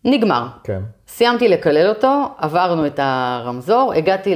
נגמר. 0.05 0.47
כן. 0.63 0.81
סיימתי 1.07 1.47
לקלל 1.47 1.89
אותו, 1.89 2.25
עברנו 2.37 2.87
את 2.87 2.99
הרמזור, 3.03 3.93
הגעתי 3.93 4.35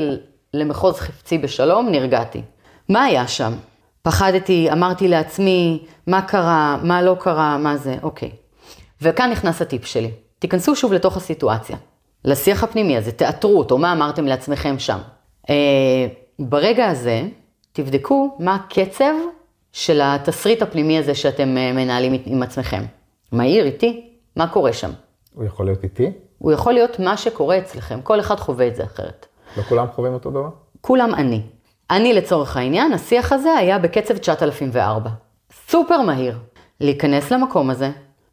למחוז 0.54 1.00
חפצי 1.00 1.38
בשלום, 1.38 1.90
נרגעתי. 1.90 2.42
מה 2.90 3.04
היה 3.04 3.28
שם? 3.28 3.54
פחדתי, 4.04 4.72
אמרתי 4.72 5.08
לעצמי, 5.08 5.86
מה 6.08 6.22
קרה, 6.22 6.78
מה 6.84 7.02
לא 7.02 7.16
קרה, 7.20 7.58
מה 7.58 7.78
זה, 7.78 7.96
אוקיי. 8.04 8.32
וכאן 9.02 9.30
נכנס 9.32 9.62
הטיפ 9.62 9.86
שלי. 9.86 10.12
תיכנסו 10.40 10.76
שוב 10.76 10.94
לתוך 10.94 11.18
הסיטואציה, 11.18 11.78
לשיח 12.26 12.64
הפנימי 12.64 12.98
הזה, 12.98 13.12
תאתרו 13.12 13.60
אותו, 13.60 13.78
מה 13.78 13.94
אמרתם 13.94 14.28
לעצמכם 14.28 14.80
שם. 14.80 14.98
אה, 15.50 15.56
ברגע 16.40 16.88
הזה, 16.88 17.22
תבדקו 17.74 18.36
מה 18.40 18.56
הקצב 18.56 19.14
של 19.72 20.00
התסריט 20.04 20.62
הפנימי 20.62 20.98
הזה 20.98 21.16
שאתם 21.16 21.58
אה, 21.58 21.74
מנהלים 21.74 22.22
עם 22.26 22.44
עצמכם. 22.44 22.84
מהיר, 23.32 23.66
איטי, 23.66 24.10
מה 24.36 24.48
קורה 24.48 24.74
שם? 24.74 24.92
הוא 25.34 25.44
יכול 25.44 25.66
להיות 25.66 25.84
איתי? 25.84 26.12
הוא 26.38 26.52
יכול 26.52 26.74
להיות 26.74 27.00
מה 27.00 27.18
שקורה 27.18 27.58
אצלכם, 27.58 28.02
כל 28.02 28.20
אחד 28.20 28.36
חווה 28.36 28.68
את 28.68 28.76
זה 28.76 28.84
אחרת. 28.84 29.26
לא 29.58 29.64
כולם 29.64 29.88
חווים 29.96 30.14
אותו 30.14 30.32
דבר? 30.32 30.50
כולם 30.82 31.16
אני. 31.16 31.42
אני 31.94 32.14
לצורך 32.14 32.58
העניין, 32.58 32.94
השיח 32.94 33.32
הזה 33.32 33.54
היה 33.54 33.80
בקצב 33.80 34.18
9004. 34.18 35.10
סופר 35.70 36.02
מהיר. 36.02 36.38
להיכנס 36.80 37.32
למקום 37.32 37.70
הזה 37.70 37.92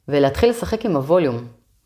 ולהתחיל 0.09 0.51
לשחק 0.51 0.85
עם 0.85 0.97
הווליום. 0.97 1.37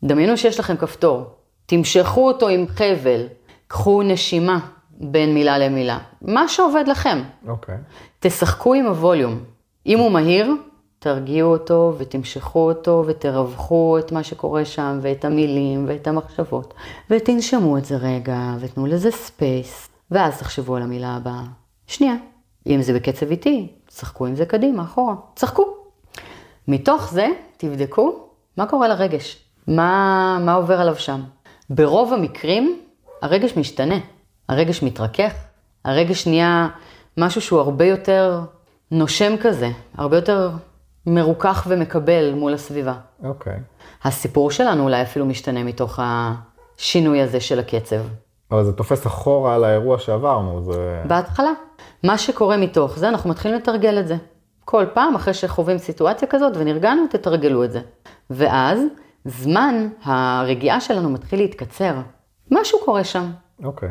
דמיינו 0.04 0.36
שיש 0.36 0.60
לכם 0.60 0.76
כפתור, 0.76 1.24
תמשכו 1.66 2.26
אותו 2.26 2.48
עם 2.48 2.66
חבל, 2.68 3.26
קחו 3.66 4.02
נשימה 4.02 4.58
בין 4.90 5.34
מילה 5.34 5.58
למילה, 5.58 5.98
מה 6.22 6.48
שעובד 6.48 6.84
לכם. 6.88 7.22
אוקיי. 7.48 7.76
תשחקו 8.20 8.74
עם 8.74 8.86
הווליום. 8.86 9.38
אם 9.86 9.98
הוא 9.98 10.10
מהיר, 10.10 10.50
תרגיעו 10.98 11.52
אותו 11.52 11.94
ותמשכו 11.98 12.68
אותו 12.68 13.04
ותרווחו 13.06 13.98
את 13.98 14.12
מה 14.12 14.22
שקורה 14.22 14.64
שם 14.64 14.98
ואת 15.02 15.24
המילים 15.24 15.84
ואת 15.88 16.06
המחשבות 16.06 16.74
ותנשמו 17.10 17.78
את 17.78 17.84
זה 17.84 17.96
רגע 17.96 18.38
ותנו 18.60 18.86
לזה 18.86 19.10
space 19.10 19.88
ואז 20.10 20.38
תחשבו 20.38 20.76
על 20.76 20.82
המילה 20.82 21.16
הבאה. 21.16 21.63
שנייה, 21.86 22.14
אם 22.66 22.82
זה 22.82 22.94
בקצב 22.94 23.30
איטי, 23.30 23.72
תשחקו 23.86 24.26
עם 24.26 24.36
זה 24.36 24.46
קדימה, 24.46 24.82
אחורה, 24.82 25.14
תשחקו. 25.34 25.76
מתוך 26.68 27.10
זה 27.10 27.26
תבדקו 27.56 28.28
מה 28.56 28.66
קורה 28.66 28.88
לרגש, 28.88 29.44
מה, 29.66 30.38
מה 30.40 30.54
עובר 30.54 30.80
עליו 30.80 30.96
שם. 30.96 31.20
ברוב 31.70 32.12
המקרים 32.12 32.80
הרגש 33.22 33.56
משתנה, 33.56 33.98
הרגש 34.48 34.82
מתרכך, 34.82 35.34
הרגש 35.84 36.26
נהיה 36.26 36.68
משהו 37.16 37.40
שהוא 37.40 37.60
הרבה 37.60 37.84
יותר 37.84 38.40
נושם 38.90 39.34
כזה, 39.42 39.68
הרבה 39.96 40.16
יותר 40.16 40.50
מרוכך 41.06 41.66
ומקבל 41.68 42.34
מול 42.34 42.54
הסביבה. 42.54 42.94
אוקיי. 43.24 43.56
הסיפור 44.04 44.50
שלנו 44.50 44.82
אולי 44.82 45.02
אפילו 45.02 45.26
משתנה 45.26 45.64
מתוך 45.64 46.00
השינוי 46.02 47.20
הזה 47.20 47.40
של 47.40 47.58
הקצב. 47.58 48.00
אבל 48.54 48.64
זה 48.64 48.72
תופס 48.72 49.06
אחורה 49.06 49.54
על 49.54 49.64
האירוע 49.64 49.98
שעברנו, 49.98 50.62
זה... 50.62 51.02
בהתחלה. 51.06 51.50
מה 52.02 52.18
שקורה 52.18 52.56
מתוך 52.56 52.98
זה, 52.98 53.08
אנחנו 53.08 53.30
מתחילים 53.30 53.56
לתרגל 53.56 54.00
את 54.00 54.08
זה. 54.08 54.16
כל 54.64 54.84
פעם, 54.94 55.14
אחרי 55.14 55.34
שחווים 55.34 55.78
סיטואציה 55.78 56.28
כזאת 56.28 56.52
ונרגענו, 56.56 57.02
תתרגלו 57.10 57.64
את 57.64 57.72
זה. 57.72 57.80
ואז, 58.30 58.80
זמן 59.24 59.88
הרגיעה 60.04 60.80
שלנו 60.80 61.10
מתחיל 61.10 61.38
להתקצר. 61.38 61.94
משהו 62.50 62.78
קורה 62.84 63.04
שם. 63.04 63.30
אוקיי. 63.64 63.88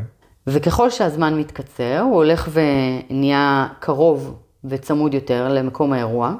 וככל 0.47 0.89
שהזמן 0.89 1.37
מתקצר, 1.39 1.99
הוא 1.99 2.15
הולך 2.15 2.49
ונהיה 2.51 3.67
קרוב 3.79 4.39
וצמוד 4.65 5.13
יותר 5.13 5.53
למקום 5.53 5.93
האירוע, 5.93 6.33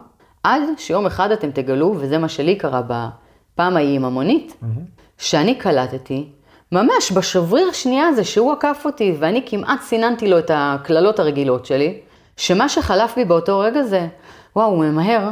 עד 0.43 0.61
שיום 0.77 1.05
אחד 1.05 1.31
אתם 1.31 1.51
תגלו, 1.51 1.95
וזה 1.97 2.17
מה 2.17 2.29
שלי 2.29 2.55
קרה 2.55 2.81
בפעם 2.81 3.77
ההיא 3.77 3.95
עם 3.95 4.05
המונית, 4.05 4.57
שאני 5.17 5.55
קלטתי, 5.55 6.32
ממש 6.73 7.11
בשבריר 7.11 7.71
שנייה 7.71 8.07
הזה 8.07 8.23
שהוא 8.23 8.51
עקף 8.51 8.81
אותי, 8.85 9.15
ואני 9.19 9.43
כמעט 9.45 9.81
סיננתי 9.81 10.27
לו 10.27 10.39
את 10.39 10.51
הקללות 10.53 11.19
הרגילות 11.19 11.65
שלי, 11.65 11.99
שמה 12.37 12.69
שחלף 12.69 13.15
בי 13.15 13.25
באותו 13.25 13.59
רגע 13.59 13.83
זה, 13.83 14.07
וואו, 14.55 14.69
הוא 14.69 14.85
ממהר, 14.85 15.29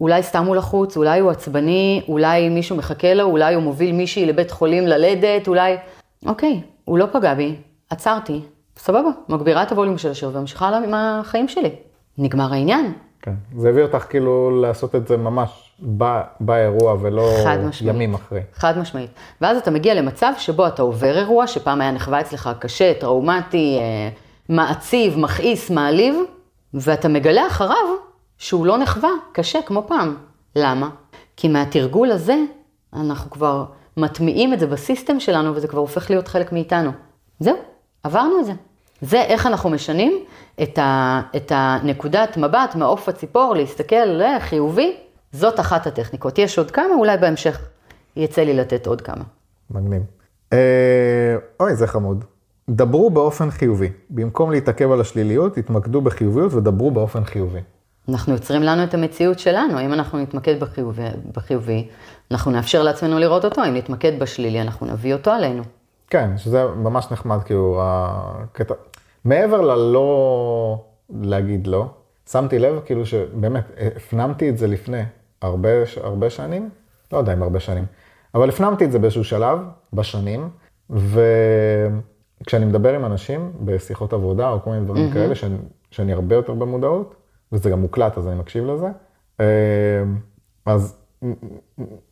אולי 0.00 0.22
סתם 0.22 0.44
הוא 0.44 0.56
לחוץ, 0.56 0.96
אולי 0.96 1.20
הוא 1.20 1.30
עצבני, 1.30 2.02
אולי 2.08 2.48
מישהו 2.48 2.76
מחכה 2.76 3.14
לו, 3.14 3.24
אולי 3.24 3.54
הוא 3.54 3.62
מוביל 3.62 3.92
מישהי 3.92 4.26
לבית 4.26 4.50
חולים 4.50 4.86
ללדת, 4.86 5.48
אולי... 5.48 5.76
אוקיי, 6.26 6.60
הוא 6.84 6.98
לא 6.98 7.06
פגע 7.12 7.34
בי, 7.34 7.56
עצרתי, 7.90 8.40
סבבה, 8.76 9.10
מגבירה 9.28 9.62
את 9.62 9.72
הווליום 9.72 9.98
של 9.98 10.10
השיר 10.10 10.30
וממשיכה 10.34 10.68
עם 10.68 10.94
החיים 10.94 11.48
שלי. 11.48 11.70
נגמר 12.18 12.52
העניין. 12.52 12.92
כן. 13.22 13.34
זה 13.56 13.68
הביא 13.68 13.82
אותך 13.82 14.04
כאילו 14.08 14.60
לעשות 14.60 14.94
את 14.94 15.08
זה 15.08 15.16
ממש 15.16 15.72
ב- 15.98 16.20
באירוע 16.40 16.96
ולא. 17.00 17.30
ימים 17.80 18.14
אחרי. 18.14 18.40
חד 18.54 18.78
משמעית. 18.78 19.10
ואז 19.40 19.56
אתה 19.58 19.70
מגיע 19.70 19.94
למצב 19.94 20.32
שבו 20.38 20.66
אתה 20.66 20.82
עובר 20.82 21.18
אירוע, 21.18 21.46
שפעם 21.46 21.80
היה 21.80 21.90
נחווה 21.90 22.20
אצלך 22.20 22.50
קשה, 22.58 22.92
טראומטי, 23.00 23.78
אה, 23.80 24.08
מעציב, 24.48 25.18
מכעיס, 25.18 25.70
מעליב, 25.70 26.16
ואתה 26.74 27.08
מגלה 27.08 27.46
אחריו 27.46 27.86
שהוא 28.38 28.66
לא 28.66 28.78
נחווה 28.78 29.10
קשה 29.32 29.58
כמו 29.66 29.82
פעם. 29.86 30.16
למה? 30.56 30.88
כי 31.36 31.48
מהתרגול 31.48 32.10
הזה, 32.10 32.36
אנחנו 32.94 33.30
כבר 33.30 33.64
מטמיעים 33.96 34.52
את 34.52 34.60
זה 34.60 34.66
בסיסטם 34.66 35.20
שלנו, 35.20 35.54
וזה 35.54 35.68
כבר 35.68 35.80
הופך 35.80 36.10
להיות 36.10 36.28
חלק 36.28 36.52
מאיתנו. 36.52 36.90
זהו, 37.40 37.56
עברנו 38.02 38.40
את 38.40 38.44
זה. 38.44 38.52
זה 39.00 39.22
איך 39.22 39.46
אנחנו 39.46 39.70
משנים 39.70 40.24
את, 40.62 40.78
ה, 40.78 41.20
את 41.36 41.52
הנקודת 41.54 42.36
מבט 42.36 42.74
מעוף 42.74 43.08
הציפור, 43.08 43.54
להסתכל 43.54 44.04
לחיובי, 44.04 44.96
זאת 45.32 45.60
אחת 45.60 45.86
הטכניקות. 45.86 46.38
יש 46.38 46.58
עוד 46.58 46.70
כמה, 46.70 46.94
אולי 46.98 47.16
בהמשך 47.16 47.68
יצא 48.16 48.42
לי 48.42 48.54
לתת 48.54 48.86
עוד 48.86 49.00
כמה. 49.00 49.24
מגניב. 49.70 50.02
אה, 50.52 51.36
אוי, 51.60 51.76
זה 51.76 51.86
חמוד. 51.86 52.24
דברו 52.68 53.10
באופן 53.10 53.50
חיובי. 53.50 53.88
במקום 54.10 54.50
להתעכב 54.50 54.90
על 54.92 55.00
השליליות, 55.00 55.54
תתמקדו 55.54 56.00
בחיוביות 56.00 56.54
ודברו 56.54 56.90
באופן 56.90 57.24
חיובי. 57.24 57.60
אנחנו 58.08 58.32
יוצרים 58.32 58.62
לנו 58.62 58.84
את 58.84 58.94
המציאות 58.94 59.38
שלנו, 59.38 59.80
אם 59.80 59.92
אנחנו 59.92 60.18
נתמקד 60.18 60.60
בחיובי, 60.60 61.02
בחיובי, 61.34 61.88
אנחנו 62.30 62.50
נאפשר 62.50 62.82
לעצמנו 62.82 63.18
לראות 63.18 63.44
אותו, 63.44 63.64
אם 63.64 63.74
נתמקד 63.74 64.18
בשלילי, 64.18 64.60
אנחנו 64.60 64.86
נביא 64.86 65.14
אותו 65.14 65.30
עלינו. 65.30 65.62
כן, 66.10 66.38
שזה 66.38 66.64
ממש 66.64 67.12
נחמד, 67.12 67.42
כאילו, 67.42 67.80
הקטע... 67.82 68.74
מעבר 69.24 69.60
ללא 69.60 70.84
להגיד 71.10 71.66
לא, 71.66 71.86
שמתי 72.30 72.58
לב, 72.58 72.80
כאילו, 72.84 73.06
שבאמת, 73.06 73.64
הפנמתי 73.96 74.48
את 74.50 74.58
זה 74.58 74.66
לפני 74.66 75.02
הרבה, 75.42 75.68
הרבה 76.02 76.30
שנים, 76.30 76.70
לא 77.12 77.18
יודע 77.18 77.32
אם 77.32 77.42
הרבה 77.42 77.60
שנים, 77.60 77.84
אבל 78.34 78.48
הפנמתי 78.48 78.84
את 78.84 78.92
זה 78.92 78.98
באיזשהו 78.98 79.24
שלב, 79.24 79.58
בשנים, 79.92 80.50
וכשאני 80.90 82.64
מדבר 82.64 82.94
עם 82.94 83.04
אנשים 83.04 83.52
בשיחות 83.64 84.12
עבודה 84.12 84.50
או 84.50 84.62
כל 84.62 84.70
מיני 84.70 84.84
דברים 84.84 85.10
mm-hmm. 85.10 85.14
כאלה, 85.14 85.34
שאני, 85.34 85.56
שאני 85.90 86.12
הרבה 86.12 86.36
יותר 86.36 86.54
במודעות, 86.54 87.14
וזה 87.52 87.70
גם 87.70 87.80
מוקלט, 87.80 88.18
אז 88.18 88.28
אני 88.28 88.34
מקשיב 88.36 88.64
לזה, 88.66 88.86
אה, 89.40 90.02
אז 90.66 90.96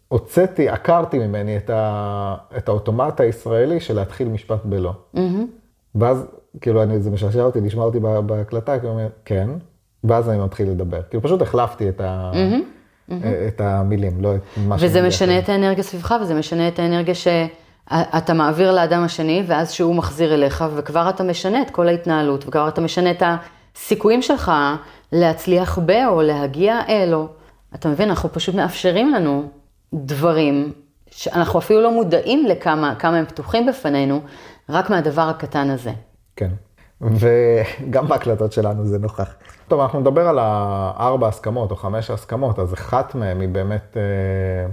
הוצאתי, 0.08 0.68
עקרתי 0.68 1.18
ממני 1.18 1.56
את, 1.56 1.70
ה, 1.70 2.34
את 2.56 2.68
האוטומט 2.68 3.20
הישראלי 3.20 3.80
של 3.80 3.94
להתחיל 3.94 4.28
משפט 4.28 4.64
בלא. 4.64 4.92
Mm-hmm. 5.14 5.18
ואז, 5.94 6.26
כאילו, 6.60 6.82
אני, 6.82 7.00
זה 7.00 7.10
משעשע 7.10 7.42
אותי, 7.42 7.60
לשמוע 7.60 7.84
אותי 7.84 7.98
בהקלטה, 8.26 8.78
כאילו, 8.78 8.98
כן, 9.24 9.50
ואז 10.04 10.28
אני 10.28 10.38
מתחיל 10.38 10.70
לדבר. 10.70 11.02
כאילו, 11.02 11.22
פשוט 11.22 11.42
החלפתי 11.42 11.88
את, 11.88 12.00
ה, 12.00 12.30
mm-hmm. 12.34 13.12
את 13.48 13.60
המילים, 13.60 14.20
לא 14.20 14.34
את 14.34 14.40
מה 14.66 14.76
וזה 14.78 15.02
משנה 15.02 15.38
את 15.38 15.48
האנרגיה 15.48 15.84
סביבך, 15.84 16.14
וזה 16.22 16.34
משנה 16.34 16.68
את 16.68 16.78
האנרגיה 16.78 17.14
שאתה 17.14 18.34
מעביר 18.34 18.72
לאדם 18.72 19.02
השני, 19.02 19.44
ואז 19.46 19.72
שהוא 19.72 19.94
מחזיר 19.94 20.34
אליך, 20.34 20.64
וכבר 20.74 21.08
אתה 21.08 21.22
משנה 21.22 21.62
את 21.62 21.70
כל 21.70 21.88
ההתנהלות, 21.88 22.48
וכבר 22.48 22.68
אתה 22.68 22.80
משנה 22.80 23.10
את 23.10 23.22
הסיכויים 23.76 24.22
שלך 24.22 24.52
להצליח 25.12 25.78
ב, 25.86 25.90
או 26.06 26.22
להגיע 26.22 26.80
אל, 26.88 27.14
או... 27.14 27.26
אתה 27.74 27.88
מבין, 27.88 28.08
אנחנו 28.08 28.32
פשוט 28.32 28.54
מאפשרים 28.54 29.14
לנו 29.14 29.48
דברים 29.94 30.72
שאנחנו 31.10 31.58
אפילו 31.58 31.82
לא 31.82 31.92
מודעים 31.92 32.46
לכמה 32.46 32.94
הם 33.02 33.24
פתוחים 33.24 33.66
בפנינו, 33.66 34.20
רק 34.68 34.90
מהדבר 34.90 35.22
הקטן 35.22 35.70
הזה. 35.70 35.92
כן, 36.36 36.50
וגם 37.00 38.08
בהקלטות 38.08 38.52
שלנו 38.52 38.86
זה 38.86 38.98
נוכח. 38.98 39.34
טוב, 39.68 39.80
אנחנו 39.80 40.00
נדבר 40.00 40.28
על 40.28 40.38
הארבע 40.38 41.28
הסכמות 41.28 41.70
או 41.70 41.76
חמש 41.76 42.10
הסכמות, 42.10 42.58
אז 42.58 42.74
אחת 42.74 43.14
מהן 43.14 43.40
היא 43.40 43.48
באמת, 43.48 43.96
אה, 43.96 44.66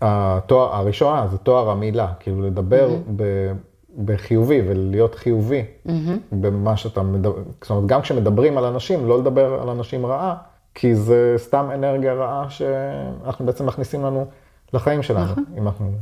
התואר, 0.00 0.74
הראשונה 0.74 1.26
זה 1.26 1.38
תואר 1.38 1.70
המילה, 1.70 2.12
כאילו 2.20 2.42
לדבר 2.42 2.88
mm-hmm. 2.88 3.12
ב, 3.16 3.52
בחיובי 4.04 4.62
ולהיות 4.68 5.14
חיובי 5.14 5.64
mm-hmm. 5.86 5.90
במה 6.30 6.76
שאתה 6.76 7.02
מדבר, 7.02 7.34
זאת 7.60 7.70
אומרת, 7.70 7.86
גם 7.86 8.02
כשמדברים 8.02 8.58
על 8.58 8.64
אנשים, 8.64 9.08
לא 9.08 9.18
לדבר 9.18 9.62
על 9.62 9.68
אנשים 9.68 10.06
רעה, 10.06 10.34
כי 10.74 10.94
זה 10.94 11.34
סתם 11.36 11.70
אנרגיה 11.74 12.14
רעה 12.14 12.50
שאנחנו 12.50 13.46
בעצם 13.46 13.66
מכניסים 13.66 14.04
לנו 14.04 14.26
לחיים 14.72 15.02
שלנו, 15.02 15.24
נכון. 15.24 15.44
אם 15.58 15.66
אנחנו... 15.66 15.92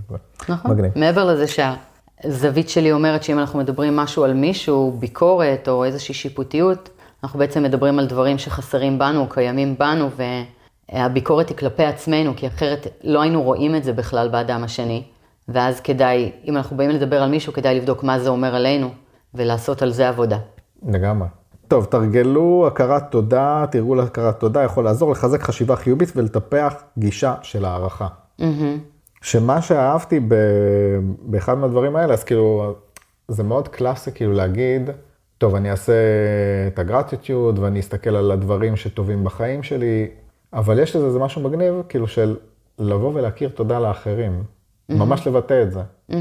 נכון. 0.49 0.71
מגניב. 0.71 0.93
מעבר 0.97 1.25
לזה 1.25 1.45
שהזווית 1.47 2.69
שלי 2.69 2.93
אומרת 2.93 3.23
שאם 3.23 3.39
אנחנו 3.39 3.59
מדברים 3.59 3.97
משהו 3.97 4.25
על 4.25 4.35
מישהו, 4.35 4.97
ביקורת 4.99 5.69
או 5.69 5.85
איזושהי 5.85 6.15
שיפוטיות, 6.15 6.91
אנחנו 7.23 7.39
בעצם 7.39 7.63
מדברים 7.63 7.99
על 7.99 8.07
דברים 8.07 8.39
שחסרים 8.39 8.99
בנו, 8.99 9.29
קיימים 9.29 9.79
בנו, 9.79 10.09
והביקורת 10.93 11.49
היא 11.49 11.57
כלפי 11.57 11.85
עצמנו, 11.85 12.33
כי 12.37 12.47
אחרת 12.47 12.87
לא 13.05 13.23
היינו 13.23 13.43
רואים 13.43 13.77
את 13.77 13.85
זה 13.85 13.93
בכלל 13.93 14.29
באדם 14.29 14.65
השני. 14.65 15.03
ואז 15.49 15.81
כדאי, 15.81 16.33
אם 16.45 16.57
אנחנו 16.57 16.77
באים 16.77 16.91
לדבר 16.91 17.23
על 17.23 17.31
מישהו, 17.31 17.53
כדאי 17.53 17.77
לבדוק 17.81 18.03
מה 18.03 18.19
זה 18.19 18.29
אומר 18.29 18.55
עלינו, 18.55 18.91
ולעשות 19.35 19.83
על 19.83 19.91
זה 19.93 20.09
עבודה. 20.09 20.39
לגמרי. 20.89 21.29
טוב, 21.69 21.85
תרגלו 21.85 22.65
הכרת 22.67 23.11
תודה, 23.11 23.65
תרגול 23.71 24.01
הכרת 24.01 24.41
תודה 24.41 24.63
יכול 24.63 24.85
לעזור 24.85 25.13
לחזק 25.13 25.43
חשיבה 25.43 25.77
חיובית 25.77 26.13
ולטפח 26.17 26.75
גישה 26.99 27.35
של 27.43 27.65
הערכה. 27.65 28.07
Mm-hmm. 28.41 28.45
שמה 29.23 29.63
שאהבתי 29.63 30.21
ב... 30.21 30.35
באחד 31.23 31.59
מהדברים 31.59 31.97
האלה, 31.97 32.15
אז 32.15 32.25
כאילו, 32.25 32.75
זה 33.29 33.43
מאוד 33.43 33.69
קלאסי 33.69 34.13
כאילו 34.13 34.33
להגיד, 34.33 34.91
טוב, 35.39 35.55
אני 35.55 35.71
אעשה 35.71 35.93
את 36.67 36.79
הגרטיטיוד 36.79 37.59
ואני 37.59 37.81
אסתכל 37.81 38.17
על 38.17 38.31
הדברים 38.31 38.77
שטובים 38.77 39.25
בחיים 39.25 39.63
שלי, 39.63 40.09
אבל 40.53 40.79
יש 40.79 40.97
לזה 40.97 41.07
איזה 41.07 41.19
משהו 41.19 41.43
מגניב, 41.43 41.75
כאילו 41.89 42.07
של 42.09 42.37
לבוא 42.79 43.13
ולהכיר 43.15 43.49
תודה 43.49 43.79
לאחרים, 43.79 44.43
mm-hmm. 44.43 44.95
ממש 44.95 45.27
לבטא 45.27 45.63
את 45.63 45.73
זה. 45.73 45.81
Mm-hmm. 46.11 46.15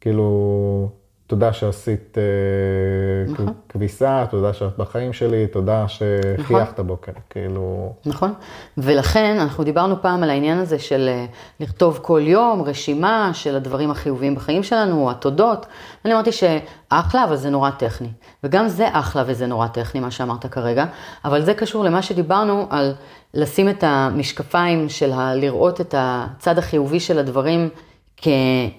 כאילו, 0.00 0.88
תודה 1.26 1.52
שעשית 1.52 2.18
אה, 2.18 3.32
נכון. 3.32 3.52
כביסה, 3.68 4.24
תודה 4.30 4.52
שאת 4.52 4.78
בחיים 4.78 5.12
שלי, 5.12 5.46
תודה 5.46 5.88
שחייכת 5.88 6.72
נכון. 6.72 6.86
בוקר, 6.86 7.12
כאילו... 7.30 7.92
נכון, 8.06 8.34
ולכן 8.78 9.36
אנחנו 9.40 9.64
דיברנו 9.64 10.02
פעם 10.02 10.22
על 10.22 10.30
העניין 10.30 10.58
הזה 10.58 10.78
של 10.78 11.08
אה, 11.08 11.26
לכתוב 11.60 11.98
כל 12.02 12.20
יום 12.24 12.62
רשימה 12.62 13.30
של 13.34 13.56
הדברים 13.56 13.90
החיוביים 13.90 14.34
בחיים 14.34 14.62
שלנו, 14.62 15.10
התודות. 15.10 15.66
אני 16.04 16.14
אמרתי 16.14 16.30
שאחלה, 16.32 17.24
אבל 17.24 17.36
זה 17.36 17.50
נורא 17.50 17.70
טכני. 17.70 18.08
וגם 18.44 18.68
זה 18.68 18.88
אחלה 18.92 19.24
וזה 19.26 19.46
נורא 19.46 19.66
טכני, 19.66 20.00
מה 20.00 20.10
שאמרת 20.10 20.46
כרגע, 20.46 20.84
אבל 21.24 21.42
זה 21.42 21.54
קשור 21.54 21.84
למה 21.84 22.02
שדיברנו 22.02 22.66
על 22.70 22.94
לשים 23.34 23.68
את 23.68 23.84
המשקפיים 23.86 24.88
של 24.88 25.12
ה... 25.12 25.34
לראות 25.34 25.80
את 25.80 25.94
הצד 25.98 26.58
החיובי 26.58 27.00
של 27.00 27.18
הדברים 27.18 27.68
כ... 28.16 28.28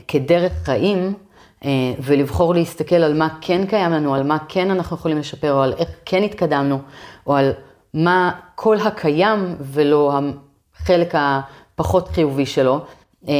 כדרך 0.07 0.53
חיים. 0.63 1.13
אה, 1.65 1.69
ולבחור 1.99 2.53
להסתכל 2.53 2.95
על 2.95 3.13
מה 3.13 3.27
כן 3.41 3.65
קיים 3.65 3.91
לנו, 3.91 4.15
על 4.15 4.23
מה 4.23 4.37
כן 4.49 4.71
אנחנו 4.71 4.95
יכולים 4.95 5.17
לשפר, 5.17 5.53
או 5.53 5.61
על 5.61 5.73
איך 5.77 5.89
כן 6.05 6.23
התקדמנו, 6.23 6.79
או 7.27 7.35
על 7.35 7.51
מה 7.93 8.31
כל 8.55 8.77
הקיים 8.79 9.55
ולא 9.59 10.19
החלק 10.75 11.13
הפחות 11.15 12.07
חיובי 12.07 12.45
שלו, 12.45 12.79
אה, 13.27 13.33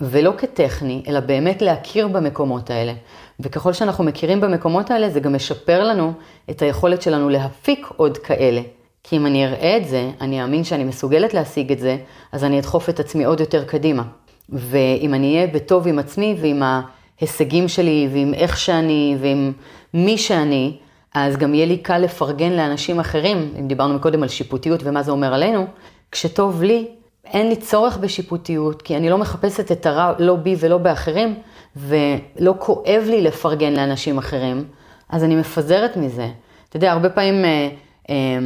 ולא 0.00 0.32
כטכני, 0.38 1.02
אלא 1.08 1.20
באמת 1.20 1.62
להכיר 1.62 2.08
במקומות 2.08 2.70
האלה. 2.70 2.92
וככל 3.40 3.72
שאנחנו 3.72 4.04
מכירים 4.04 4.40
במקומות 4.40 4.90
האלה, 4.90 5.10
זה 5.10 5.20
גם 5.20 5.34
משפר 5.34 5.84
לנו 5.84 6.12
את 6.50 6.62
היכולת 6.62 7.02
שלנו 7.02 7.28
להפיק 7.28 7.88
עוד 7.96 8.18
כאלה. 8.18 8.60
כי 9.02 9.16
אם 9.16 9.26
אני 9.26 9.46
אראה 9.46 9.76
את 9.76 9.88
זה, 9.88 10.10
אני 10.20 10.42
אאמין 10.42 10.64
שאני 10.64 10.84
מסוגלת 10.84 11.34
להשיג 11.34 11.72
את 11.72 11.78
זה, 11.78 11.96
אז 12.32 12.44
אני 12.44 12.58
אדחוף 12.58 12.88
את 12.88 13.00
עצמי 13.00 13.24
עוד 13.24 13.40
יותר 13.40 13.64
קדימה. 13.64 14.02
ואם 14.48 15.14
אני 15.14 15.36
אהיה 15.36 15.46
בטוב 15.46 15.88
עם 15.88 15.98
עצמי 15.98 16.36
ועם 16.40 16.62
ה... 16.62 16.80
ההישגים 17.20 17.68
שלי 17.68 18.08
ועם 18.12 18.34
איך 18.34 18.56
שאני 18.56 19.16
ועם 19.20 19.52
מי 19.94 20.18
שאני, 20.18 20.76
אז 21.14 21.36
גם 21.36 21.54
יהיה 21.54 21.66
לי 21.66 21.76
קל 21.76 21.98
לפרגן 21.98 22.52
לאנשים 22.52 23.00
אחרים, 23.00 23.54
אם 23.60 23.68
דיברנו 23.68 24.00
קודם 24.00 24.22
על 24.22 24.28
שיפוטיות 24.28 24.80
ומה 24.84 25.02
זה 25.02 25.10
אומר 25.10 25.34
עלינו, 25.34 25.66
כשטוב 26.12 26.62
לי, 26.62 26.86
אין 27.24 27.48
לי 27.48 27.56
צורך 27.56 27.96
בשיפוטיות, 27.96 28.82
כי 28.82 28.96
אני 28.96 29.10
לא 29.10 29.18
מחפשת 29.18 29.72
את 29.72 29.86
הרע 29.86 30.12
לא 30.18 30.36
בי 30.36 30.56
ולא 30.58 30.78
באחרים, 30.78 31.34
ולא 31.76 32.54
כואב 32.58 33.02
לי 33.06 33.22
לפרגן 33.22 33.72
לאנשים 33.72 34.18
אחרים, 34.18 34.64
אז 35.08 35.24
אני 35.24 35.36
מפזרת 35.36 35.96
מזה. 35.96 36.28
אתה 36.68 36.76
יודע, 36.76 36.92
הרבה 36.92 37.10
פעמים 37.10 37.44
אה, 37.44 37.68
אה, 38.10 38.38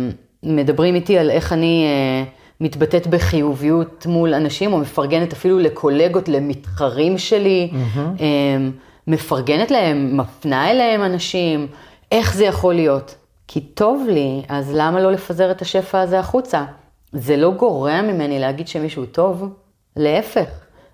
מדברים 0.42 0.94
איתי 0.94 1.18
על 1.18 1.30
איך 1.30 1.52
אני 1.52 1.86
אה, 1.86 2.24
מתבטאת 2.60 3.06
בחיוביות 3.06 4.06
מול 4.06 4.34
אנשים, 4.34 4.72
או 4.72 4.78
מפרגנת 4.78 5.32
אפילו 5.32 5.58
לקולגות, 5.58 6.28
למתחרים 6.28 7.18
שלי, 7.18 7.70
mm-hmm. 7.72 8.22
מפרגנת 9.06 9.70
להם, 9.70 10.16
מפנה 10.16 10.70
אליהם 10.70 11.02
אנשים, 11.02 11.66
איך 12.12 12.34
זה 12.34 12.44
יכול 12.44 12.74
להיות? 12.74 13.14
כי 13.48 13.60
טוב 13.60 14.06
לי, 14.08 14.42
אז 14.48 14.74
למה 14.74 15.00
לא 15.00 15.12
לפזר 15.12 15.50
את 15.50 15.62
השפע 15.62 16.00
הזה 16.00 16.18
החוצה? 16.18 16.64
זה 17.12 17.36
לא 17.36 17.50
גורע 17.50 18.02
ממני 18.02 18.38
להגיד 18.38 18.68
שמישהו 18.68 19.06
טוב, 19.06 19.48
להפך, 19.96 20.48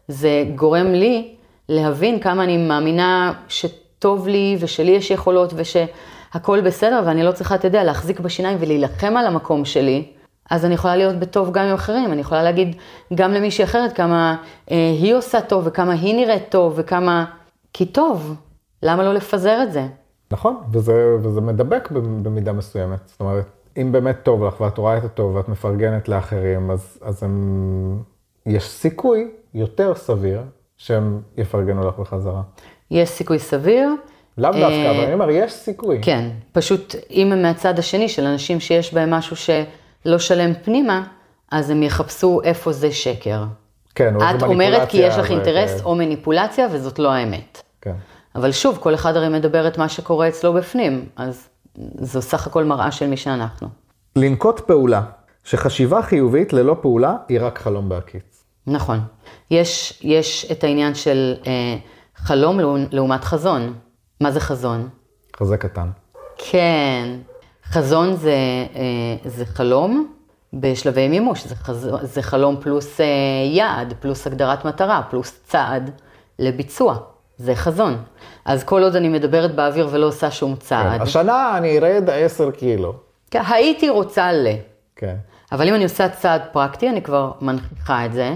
זה 0.09 0.45
גורם 0.55 0.87
לי 0.87 1.35
להבין 1.69 2.19
כמה 2.19 2.45
אני 2.45 2.57
מאמינה 2.57 3.33
שטוב 3.49 4.29
לי 4.29 4.57
ושלי 4.61 4.93
יש 4.93 5.11
יכולות 5.11 5.53
ושהכול 5.57 6.61
בסדר 6.61 7.03
ואני 7.07 7.23
לא 7.23 7.33
צריכה, 7.33 7.55
אתה 7.55 7.67
יודע, 7.67 7.85
להחזיק 7.85 8.21
בשיניים 8.21 8.59
ולהילחם 8.61 9.17
על 9.17 9.27
המקום 9.27 9.65
שלי. 9.65 10.05
אז 10.51 10.65
אני 10.65 10.75
יכולה 10.75 10.97
להיות 10.97 11.17
בטוב 11.17 11.53
גם 11.53 11.65
עם 11.65 11.75
אחרים, 11.75 12.13
אני 12.13 12.21
יכולה 12.21 12.43
להגיד 12.43 12.77
גם 13.15 13.33
למישהי 13.33 13.65
אחרת 13.65 13.93
כמה 13.93 14.37
אה, 14.71 14.77
היא 15.01 15.15
עושה 15.15 15.41
טוב 15.41 15.63
וכמה 15.67 15.93
היא 15.93 16.15
נראית 16.15 16.49
טוב 16.49 16.73
וכמה... 16.77 17.25
כי 17.73 17.87
טוב, 17.87 18.35
למה 18.83 19.03
לא 19.03 19.15
לפזר 19.15 19.63
את 19.63 19.73
זה? 19.73 19.87
נכון, 20.31 20.57
וזה, 20.73 21.17
וזה 21.23 21.41
מדבק 21.41 21.91
במידה 22.23 22.53
מסוימת. 22.53 22.99
זאת 23.05 23.21
אומרת, 23.21 23.45
אם 23.77 23.93
באמת 23.93 24.17
טוב 24.23 24.45
לך 24.45 24.61
ואת 24.61 24.79
רואה 24.79 24.99
את 24.99 25.05
הטוב 25.05 25.35
ואת 25.35 25.49
מפרגנת 25.49 26.09
לאחרים, 26.09 26.71
אז, 26.71 26.99
אז 27.03 27.23
הם, 27.23 28.03
יש 28.47 28.69
סיכוי 28.69 29.31
יותר 29.55 29.95
סביר 29.95 30.41
שהם 30.77 31.21
יפרגנו 31.37 31.89
לך 31.89 31.99
בחזרה. 31.99 32.43
יש 32.91 33.09
סיכוי 33.09 33.39
סביר. 33.39 33.89
לאו 34.39 34.51
דווקא, 34.51 34.65
אה, 34.65 34.91
אבל 34.91 35.05
אני 35.05 35.15
אומר, 35.15 35.31
יש 35.31 35.53
סיכוי. 35.53 35.99
כן, 36.03 36.31
פשוט 36.53 36.95
אם 37.11 37.33
הם 37.33 37.43
מהצד 37.43 37.79
השני 37.79 38.09
של 38.09 38.25
אנשים 38.25 38.61
שיש 38.61 38.95
בהם 38.95 39.11
משהו 39.11 39.37
שלא 40.05 40.19
שלם 40.19 40.55
פנימה, 40.55 41.03
אז 41.51 41.71
הם 41.71 41.83
יחפשו 41.83 42.41
איפה 42.45 42.73
זה 42.73 42.93
שקר. 42.93 43.45
כן, 43.95 44.15
את 44.37 44.43
אומרת 44.43 44.89
כי 44.89 44.97
יש 44.97 45.19
לך 45.19 45.31
אינטרס 45.31 45.81
ו... 45.81 45.85
או 45.85 45.95
מניפולציה, 45.95 46.67
וזאת 46.73 46.99
לא 46.99 47.13
האמת. 47.13 47.63
כן. 47.81 47.95
אבל 48.35 48.53
שוב, 48.53 48.79
כל 48.81 48.95
אחד 48.95 49.17
הרי 49.17 49.29
מדבר 49.29 49.69
את 49.69 49.79
מה 49.79 49.89
שקורה 49.89 50.29
אצלו 50.29 50.53
בפנים, 50.53 51.09
אז 51.17 51.49
זו 52.01 52.23
סך 52.23 52.47
הכל 52.47 52.65
מראה 52.65 52.91
של 52.91 53.07
מי 53.07 53.17
שאנחנו. 53.17 53.69
לנקוט 54.17 54.61
פעולה, 54.61 55.03
שחשיבה 55.45 56.03
חיובית 56.03 56.53
ללא 56.53 56.77
פעולה 56.81 57.17
היא 57.29 57.39
רק 57.41 57.59
חלום 57.59 57.89
בהקיץ. 57.89 58.45
נכון. 58.67 59.01
יש, 59.51 60.01
יש 60.03 60.51
את 60.53 60.65
העניין 60.65 60.95
של 60.95 61.35
אה, 61.47 61.77
חלום 62.17 62.61
לעומת 62.91 63.25
חזון. 63.25 63.75
מה 64.21 64.31
זה 64.31 64.41
חזון? 64.41 64.89
חזה 65.37 65.57
קטן. 65.57 65.89
כן. 66.39 67.09
חזון 67.75 68.15
זה, 68.15 68.35
אה, 68.77 69.17
זה 69.25 69.47
חלום 69.47 70.13
בשלבי 70.53 71.09
מימוש, 71.09 71.47
זה, 71.47 71.55
חז... 71.57 71.91
זה 72.03 72.23
חלום 72.23 72.57
פלוס 72.61 73.01
אה, 73.01 73.07
יעד, 73.53 73.95
פלוס 74.01 74.27
הגדרת 74.27 74.65
מטרה, 74.65 75.03
פלוס 75.11 75.41
צעד 75.45 75.91
לביצוע. 76.39 76.97
זה 77.37 77.55
חזון. 77.55 77.97
אז 78.45 78.65
כל 78.65 78.83
עוד 78.83 78.97
אני 78.97 79.09
מדברת 79.09 79.55
באוויר 79.55 79.89
ולא 79.91 80.07
עושה 80.07 80.31
שום 80.31 80.57
צעד. 80.57 80.97
כן. 80.97 81.03
השנה 81.03 81.59
אני 81.59 81.79
ארד 81.79 82.11
10 82.11 82.51
קילו. 82.51 82.95
כן, 83.31 83.43
הייתי 83.49 83.89
רוצה 83.89 84.33
ל... 84.33 84.47
כן. 84.97 85.17
אבל 85.53 85.69
אם 85.69 85.75
אני 85.75 85.85
עושה 85.85 86.09
צעד 86.09 86.43
פרקטי, 86.53 86.89
אני 86.89 87.03
כבר 87.03 87.33
מנכיחה 87.41 88.07
את 88.07 88.13
זה, 88.13 88.35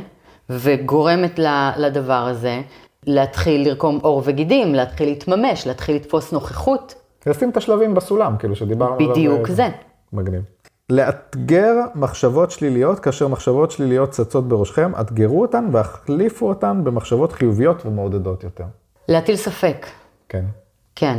וגורמת 0.51 1.39
לדבר 1.77 2.27
הזה 2.27 2.61
להתחיל 3.07 3.69
לרקום 3.69 3.99
עור 4.03 4.23
וגידים, 4.25 4.75
להתחיל 4.75 5.09
להתממש, 5.09 5.67
להתחיל 5.67 5.97
לתפוס 5.97 6.33
נוכחות. 6.33 6.95
לשים 7.29 7.51
את 7.51 7.57
השלבים 7.57 7.95
בסולם, 7.95 8.37
כאילו 8.39 8.57
שדיברנו 8.57 8.95
עליו. 8.95 9.11
בדיוק 9.11 9.49
זה. 9.49 9.69
מגניב. 10.13 10.43
לאתגר 10.91 11.75
מחשבות 11.95 12.51
שליליות, 12.51 13.01
כאשר 13.01 13.29
מחשבות 13.29 13.71
שליליות 13.71 14.11
צצות 14.11 14.49
בראשכם, 14.49 14.93
אתגרו 15.01 15.43
אותן 15.43 15.69
והחליפו 15.73 16.49
אותן 16.49 16.81
במחשבות 16.85 17.33
חיוביות 17.33 17.87
ומעודדות 17.87 18.45
יותר. 18.45 18.65
להטיל 19.09 19.37
ספק. 19.37 19.87
כן. 20.29 20.45
כן. 20.95 21.19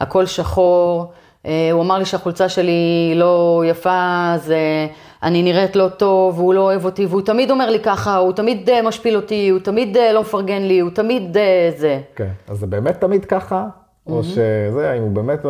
הכל 0.00 0.26
שחור, 0.26 1.12
אה, 1.46 1.70
הוא 1.72 1.82
אמר 1.82 1.98
לי 1.98 2.04
שהחולצה 2.04 2.48
שלי 2.48 3.12
לא 3.16 3.62
יפה, 3.66 4.32
אז 4.34 4.50
אה, 4.50 4.86
אני 5.22 5.42
נראית 5.42 5.76
לא 5.76 5.88
טוב, 5.88 6.38
והוא 6.38 6.54
לא 6.54 6.60
אוהב 6.60 6.84
אותי, 6.84 7.06
והוא 7.06 7.22
תמיד 7.22 7.50
אומר 7.50 7.70
לי 7.70 7.80
ככה, 7.80 8.16
הוא 8.16 8.32
תמיד 8.32 8.70
אה, 8.70 8.82
משפיל 8.82 9.16
אותי, 9.16 9.48
הוא 9.48 9.60
תמיד 9.60 9.96
לא 10.14 10.20
מפרגן 10.20 10.62
לי, 10.62 10.80
הוא 10.80 10.90
תמיד 10.90 11.36
זה. 11.76 12.00
כן, 12.16 12.30
אז 12.48 12.58
זה 12.58 12.66
באמת 12.66 13.00
תמיד 13.00 13.24
ככה? 13.24 13.66
או 14.08 14.24
שזה, 14.24 14.90
האם 14.90 15.02
הוא 15.02 15.10
באמת... 15.10 15.40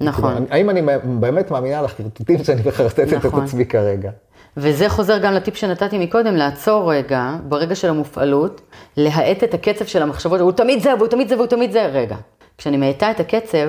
נכון. 0.00 0.34
כאילו, 0.34 0.46
האם 0.50 0.70
אני 0.70 0.82
באמת 1.04 1.50
מאמינה 1.50 1.82
לחרטוטים 1.82 2.44
שאני 2.44 2.62
מחרטטת 2.66 3.12
נכון. 3.12 3.40
את 3.40 3.48
עצמי 3.48 3.66
כרגע? 3.66 4.10
וזה 4.56 4.88
חוזר 4.88 5.18
גם 5.18 5.32
לטיפ 5.32 5.56
שנתתי 5.56 5.98
מקודם, 5.98 6.36
לעצור 6.36 6.92
רגע, 6.92 7.36
ברגע 7.48 7.74
של 7.74 7.88
המופעלות, 7.88 8.60
להאט 8.96 9.44
את 9.44 9.54
הקצב 9.54 9.84
של 9.84 10.02
המחשבות, 10.02 10.40
הוא 10.40 10.52
תמיד 10.52 10.82
זה, 10.82 10.94
והוא 10.98 11.08
תמיד 11.08 11.28
זה, 11.28 11.36
והוא 11.36 11.46
תמיד 11.46 11.72
זה, 11.72 11.86
רגע. 11.86 12.16
כשאני 12.58 12.76
מאטה 12.76 13.10
את 13.10 13.20
הקצב, 13.20 13.68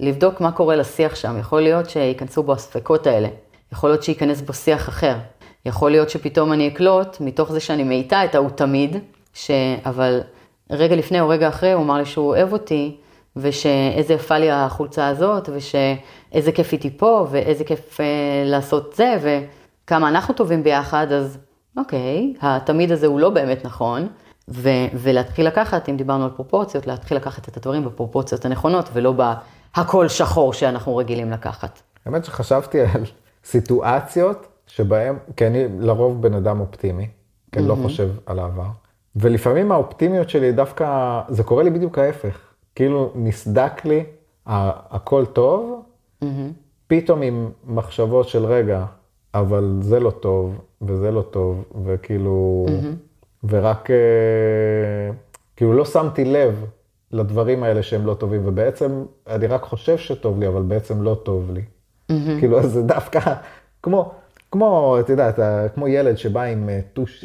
לבדוק 0.00 0.40
מה 0.40 0.52
קורה 0.52 0.76
לשיח 0.76 1.14
שם. 1.14 1.36
יכול 1.40 1.60
להיות 1.60 1.90
שייכנסו 1.90 2.42
בו 2.42 2.52
הספקות 2.52 3.06
האלה, 3.06 3.28
יכול 3.72 3.90
להיות 3.90 4.02
שייכנס 4.02 4.40
בו 4.40 4.52
שיח 4.52 4.88
אחר. 4.88 5.14
יכול 5.66 5.90
להיות 5.90 6.10
שפתאום 6.10 6.52
אני 6.52 6.68
אקלוט, 6.68 7.16
מתוך 7.20 7.52
זה 7.52 7.60
שאני 7.60 7.84
מאיטה 7.84 8.24
את 8.24 8.34
ההוא 8.34 8.50
תמיד, 8.50 8.96
ש... 9.34 9.50
אבל 9.86 10.20
רגע 10.70 10.96
לפני 10.96 11.20
או 11.20 11.28
רגע 11.28 11.48
אחרי 11.48 11.72
הוא 11.72 11.82
אמר 11.82 11.96
לי 11.96 12.04
שהוא 12.04 12.26
אוהב 12.28 12.52
אותי, 12.52 12.96
ושאיזה 13.36 14.14
יפה 14.14 14.38
לי 14.38 14.50
החולצה 14.50 15.08
הזאת, 15.08 15.48
ושאיזה 15.52 16.52
כיף 16.52 16.72
איתי 16.72 16.96
פה, 16.96 17.26
ואיזה 17.30 17.64
כיף 17.64 18.00
אה, 18.00 18.06
לעשות 18.44 18.94
זה, 18.96 19.16
וכמה 19.22 20.08
אנחנו 20.08 20.34
טובים 20.34 20.62
ביחד, 20.62 21.12
אז 21.12 21.38
אוקיי, 21.76 22.34
התמיד 22.40 22.92
הזה 22.92 23.06
הוא 23.06 23.20
לא 23.20 23.30
באמת 23.30 23.64
נכון, 23.64 24.08
ו- 24.48 24.88
ולהתחיל 24.94 25.46
לקחת, 25.46 25.88
אם 25.88 25.96
דיברנו 25.96 26.24
על 26.24 26.30
פרופורציות, 26.30 26.86
להתחיל 26.86 27.16
לקחת 27.16 27.48
את 27.48 27.56
הדברים 27.56 27.84
בפרופורציות 27.84 28.44
הנכונות, 28.44 28.88
ולא 28.92 29.12
בהכל 29.12 30.08
שחור 30.08 30.52
שאנחנו 30.52 30.96
רגילים 30.96 31.30
לקחת. 31.30 31.80
האמת 32.06 32.24
שחשבתי 32.24 32.80
על 32.80 33.04
סיטואציות 33.44 34.46
שבהן, 34.66 35.16
כי 35.36 35.46
אני 35.46 35.64
לרוב 35.78 36.22
בן 36.22 36.34
אדם 36.34 36.60
אופטימי, 36.60 37.08
כי 37.52 37.58
אני 37.58 37.68
לא 37.68 37.76
חושב 37.82 38.08
על 38.26 38.38
העבר, 38.38 38.66
ולפעמים 39.16 39.72
האופטימיות 39.72 40.30
שלי 40.30 40.52
דווקא, 40.52 41.20
זה 41.28 41.42
קורה 41.42 41.62
לי 41.62 41.70
בדיוק 41.70 41.98
ההפך. 41.98 42.51
כאילו 42.74 43.12
נסדק 43.14 43.84
לי, 43.84 44.04
הכל 44.46 45.24
טוב, 45.26 45.82
mm-hmm. 46.22 46.26
פתאום 46.86 47.22
עם 47.22 47.50
מחשבות 47.66 48.28
של 48.28 48.44
רגע, 48.44 48.84
אבל 49.34 49.78
זה 49.80 50.00
לא 50.00 50.10
טוב, 50.10 50.60
וזה 50.82 51.10
לא 51.10 51.22
טוב, 51.22 51.64
וכאילו, 51.84 52.66
mm-hmm. 52.68 53.46
ורק, 53.48 53.90
אה, 53.90 53.96
כאילו 55.56 55.72
לא 55.72 55.84
שמתי 55.84 56.24
לב 56.24 56.64
לדברים 57.10 57.62
האלה 57.62 57.82
שהם 57.82 58.06
לא 58.06 58.14
טובים, 58.14 58.40
ובעצם 58.44 59.04
אני 59.26 59.46
רק 59.46 59.62
חושב 59.62 59.98
שטוב 59.98 60.40
לי, 60.40 60.48
אבל 60.48 60.62
בעצם 60.62 61.02
לא 61.02 61.14
טוב 61.22 61.50
לי. 61.50 61.60
Mm-hmm. 61.60 62.38
כאילו, 62.38 62.62
זה 62.62 62.82
דווקא, 62.82 63.20
כמו, 63.82 64.12
כמו, 64.52 64.96
את 65.00 65.08
יודעת, 65.08 65.38
כמו 65.74 65.88
ילד 65.88 66.18
שבא 66.18 66.42
עם 66.42 66.68
אה, 66.68 66.80
טוש 66.92 67.24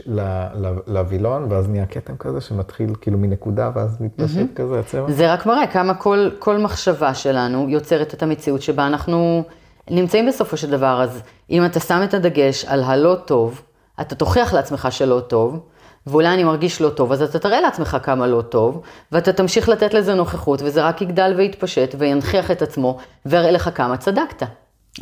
לווילון, 0.88 1.48
ואז 1.50 1.70
נהיה 1.70 1.86
כתם 1.86 2.18
כזה 2.18 2.42
שמתחיל 2.42 2.94
כאילו 3.02 3.18
מנקודה, 3.18 3.72
ואז 3.76 4.02
מתפשט 4.02 4.38
mm-hmm. 4.38 4.56
כזה 4.56 4.80
הצבע. 4.80 5.12
זה 5.12 5.34
רק 5.34 5.46
מראה 5.46 5.68
כמה 5.68 5.94
כל, 5.94 6.30
כל 6.40 6.58
מחשבה 6.58 7.14
שלנו 7.14 7.70
יוצרת 7.70 8.14
את 8.14 8.24
המציאות 8.24 8.62
שבה 8.62 8.88
אנחנו 8.88 9.44
נמצאים 9.90 10.28
בסופו 10.28 10.58
של 10.58 10.70
דבר. 10.70 11.02
אז 11.04 11.22
אם 11.50 11.66
אתה 11.66 11.80
שם 11.80 12.02
את 12.04 12.14
הדגש 12.14 12.66
על 12.66 12.84
הלא 12.84 13.16
טוב, 13.26 13.62
אתה 14.02 14.16
תוכיח 14.16 14.54
לעצמך 14.54 14.88
שלא 14.92 15.20
טוב, 15.20 15.60
ואולי 16.08 16.34
אני 16.34 16.44
מרגיש 16.44 16.82
לא 16.82 16.90
טוב, 16.90 17.12
אז 17.12 17.22
אתה 17.22 17.40
תראה 17.40 17.62
לעצמך 17.62 17.98
כמה 18.04 18.28
לא 18.28 18.42
טוב, 18.42 18.82
ואתה 19.12 19.34
תמשיך 19.34 19.70
לתת 19.70 19.94
לזה 19.94 20.14
נוכחות, 20.14 20.62
וזה 20.62 20.84
רק 20.84 21.02
יגדל 21.02 21.34
ויתפשט 21.38 21.96
וינכיח 21.98 22.52
את 22.52 22.62
עצמו, 22.62 22.98
ויראה 23.26 23.52
לך 23.52 23.70
כמה 23.76 23.98
צדקת. 23.98 24.44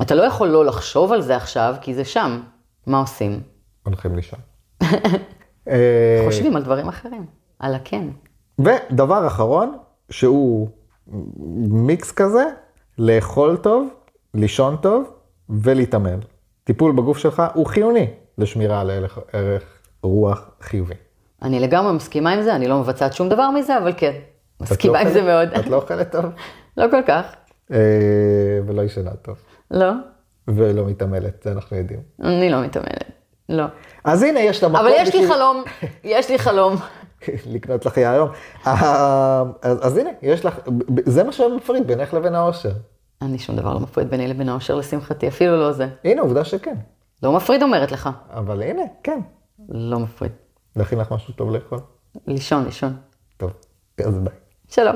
אתה 0.02 0.16
לא 0.16 0.24
יכול 0.24 0.48
לא 0.48 0.66
לחשוב 0.66 1.12
על 1.12 1.22
זה 1.22 1.36
עכשיו, 1.36 1.76
כי 1.82 1.94
זה 1.94 2.06
שם. 2.06 2.42
מה 2.88 3.00
עושים? 3.00 3.40
הולכים 3.84 4.16
לישון. 4.16 4.40
חושבים 6.26 6.56
על 6.56 6.64
דברים 6.64 6.88
אחרים, 6.88 7.26
על 7.60 7.76
הכן. 7.76 8.08
ודבר 8.60 9.28
אחרון, 9.28 9.78
שהוא 10.10 10.70
מיקס 11.70 12.12
כזה, 12.12 12.44
לאכול 12.98 13.58
טוב, 13.58 13.88
לישון 14.34 14.78
טוב 14.82 15.12
ולהתעמל. 15.50 16.20
טיפול 16.64 16.92
בגוף 16.92 17.18
שלך 17.18 17.44
הוא 17.54 17.66
חיוני 17.66 18.08
לשמירה 18.38 18.82
על 18.82 18.90
ערך, 18.90 19.20
ערך 19.34 19.64
רוח 20.04 20.50
חיובי. 20.62 20.94
אני 21.42 21.60
לגמרי 21.60 21.94
מסכימה 21.94 22.34
עם 22.34 22.42
זה, 22.42 22.56
אני 22.56 22.68
לא 22.68 22.80
מבצעת 22.80 23.14
שום 23.14 23.30
דבר 23.30 23.50
מזה, 23.50 23.78
אבל 23.78 23.94
כן, 23.98 24.14
מסכימה 24.62 25.04
לא 25.04 25.08
עם 25.08 25.14
זה 25.14 25.22
מאוד. 25.22 25.50
את 25.60 25.68
לא 25.68 25.76
אוכלת 25.76 26.12
טוב? 26.12 26.26
לא 26.78 26.86
כל 26.92 27.02
כך. 27.08 27.36
אה, 27.72 27.78
ולא 28.68 28.82
ישנה 28.82 29.12
טוב. 29.12 29.36
לא. 29.72 29.92
ולא 30.48 30.86
מתעמלת, 30.86 31.44
זה 31.44 31.52
אנחנו 31.52 31.78
יודעים. 31.78 32.00
אני 32.24 32.50
לא 32.50 32.62
מתעמלת, 32.62 33.12
לא. 33.50 33.66
אז 34.04 34.24
הנה, 34.24 34.40
יש 34.40 34.64
לה 34.64 34.70
מקום. 34.70 34.86
אבל 34.86 34.92
יש 34.96 35.16
לי 35.16 35.28
חלום, 35.28 35.64
יש 36.04 36.30
לי 36.32 36.40
חלום. 36.40 36.76
לקנות 37.54 37.86
לך 37.86 37.98
יהלום. 37.98 38.30
אז, 38.66 39.78
אז 39.82 39.98
הנה, 39.98 40.10
יש 40.22 40.46
לך, 40.46 40.60
זה 41.06 41.24
מה 41.24 41.32
שמפריד 41.32 41.88
בינך 41.88 42.14
לבין 42.14 42.36
האושר. 42.36 42.72
אני 43.22 43.40
שום 43.40 43.56
דבר 43.56 43.74
לא 43.74 43.80
מפריד 43.80 44.10
ביני 44.10 44.28
לבין 44.28 44.50
האושר 44.50 44.76
לשמחתי, 44.76 45.28
אפילו 45.28 45.58
לא 45.58 45.72
זה. 45.72 45.88
הנה, 46.04 46.22
עובדה 46.22 46.46
שכן. 46.46 46.76
לא 47.24 47.32
מפריד 47.32 47.64
אומרת 47.64 47.92
לך. 47.92 48.10
אבל 48.30 48.64
הנה, 48.64 48.82
כן. 49.04 49.20
לא 49.70 50.00
מפריד. 50.00 50.32
להכין 50.76 51.00
לך 51.00 51.12
משהו 51.12 51.34
טוב 51.34 51.52
לאכול? 51.52 51.80
לישון, 52.28 52.66
לישון. 52.66 52.96
טוב, 53.38 53.52
אז 54.06 54.20
ביי. 54.20 54.34
שלום. 54.70 54.96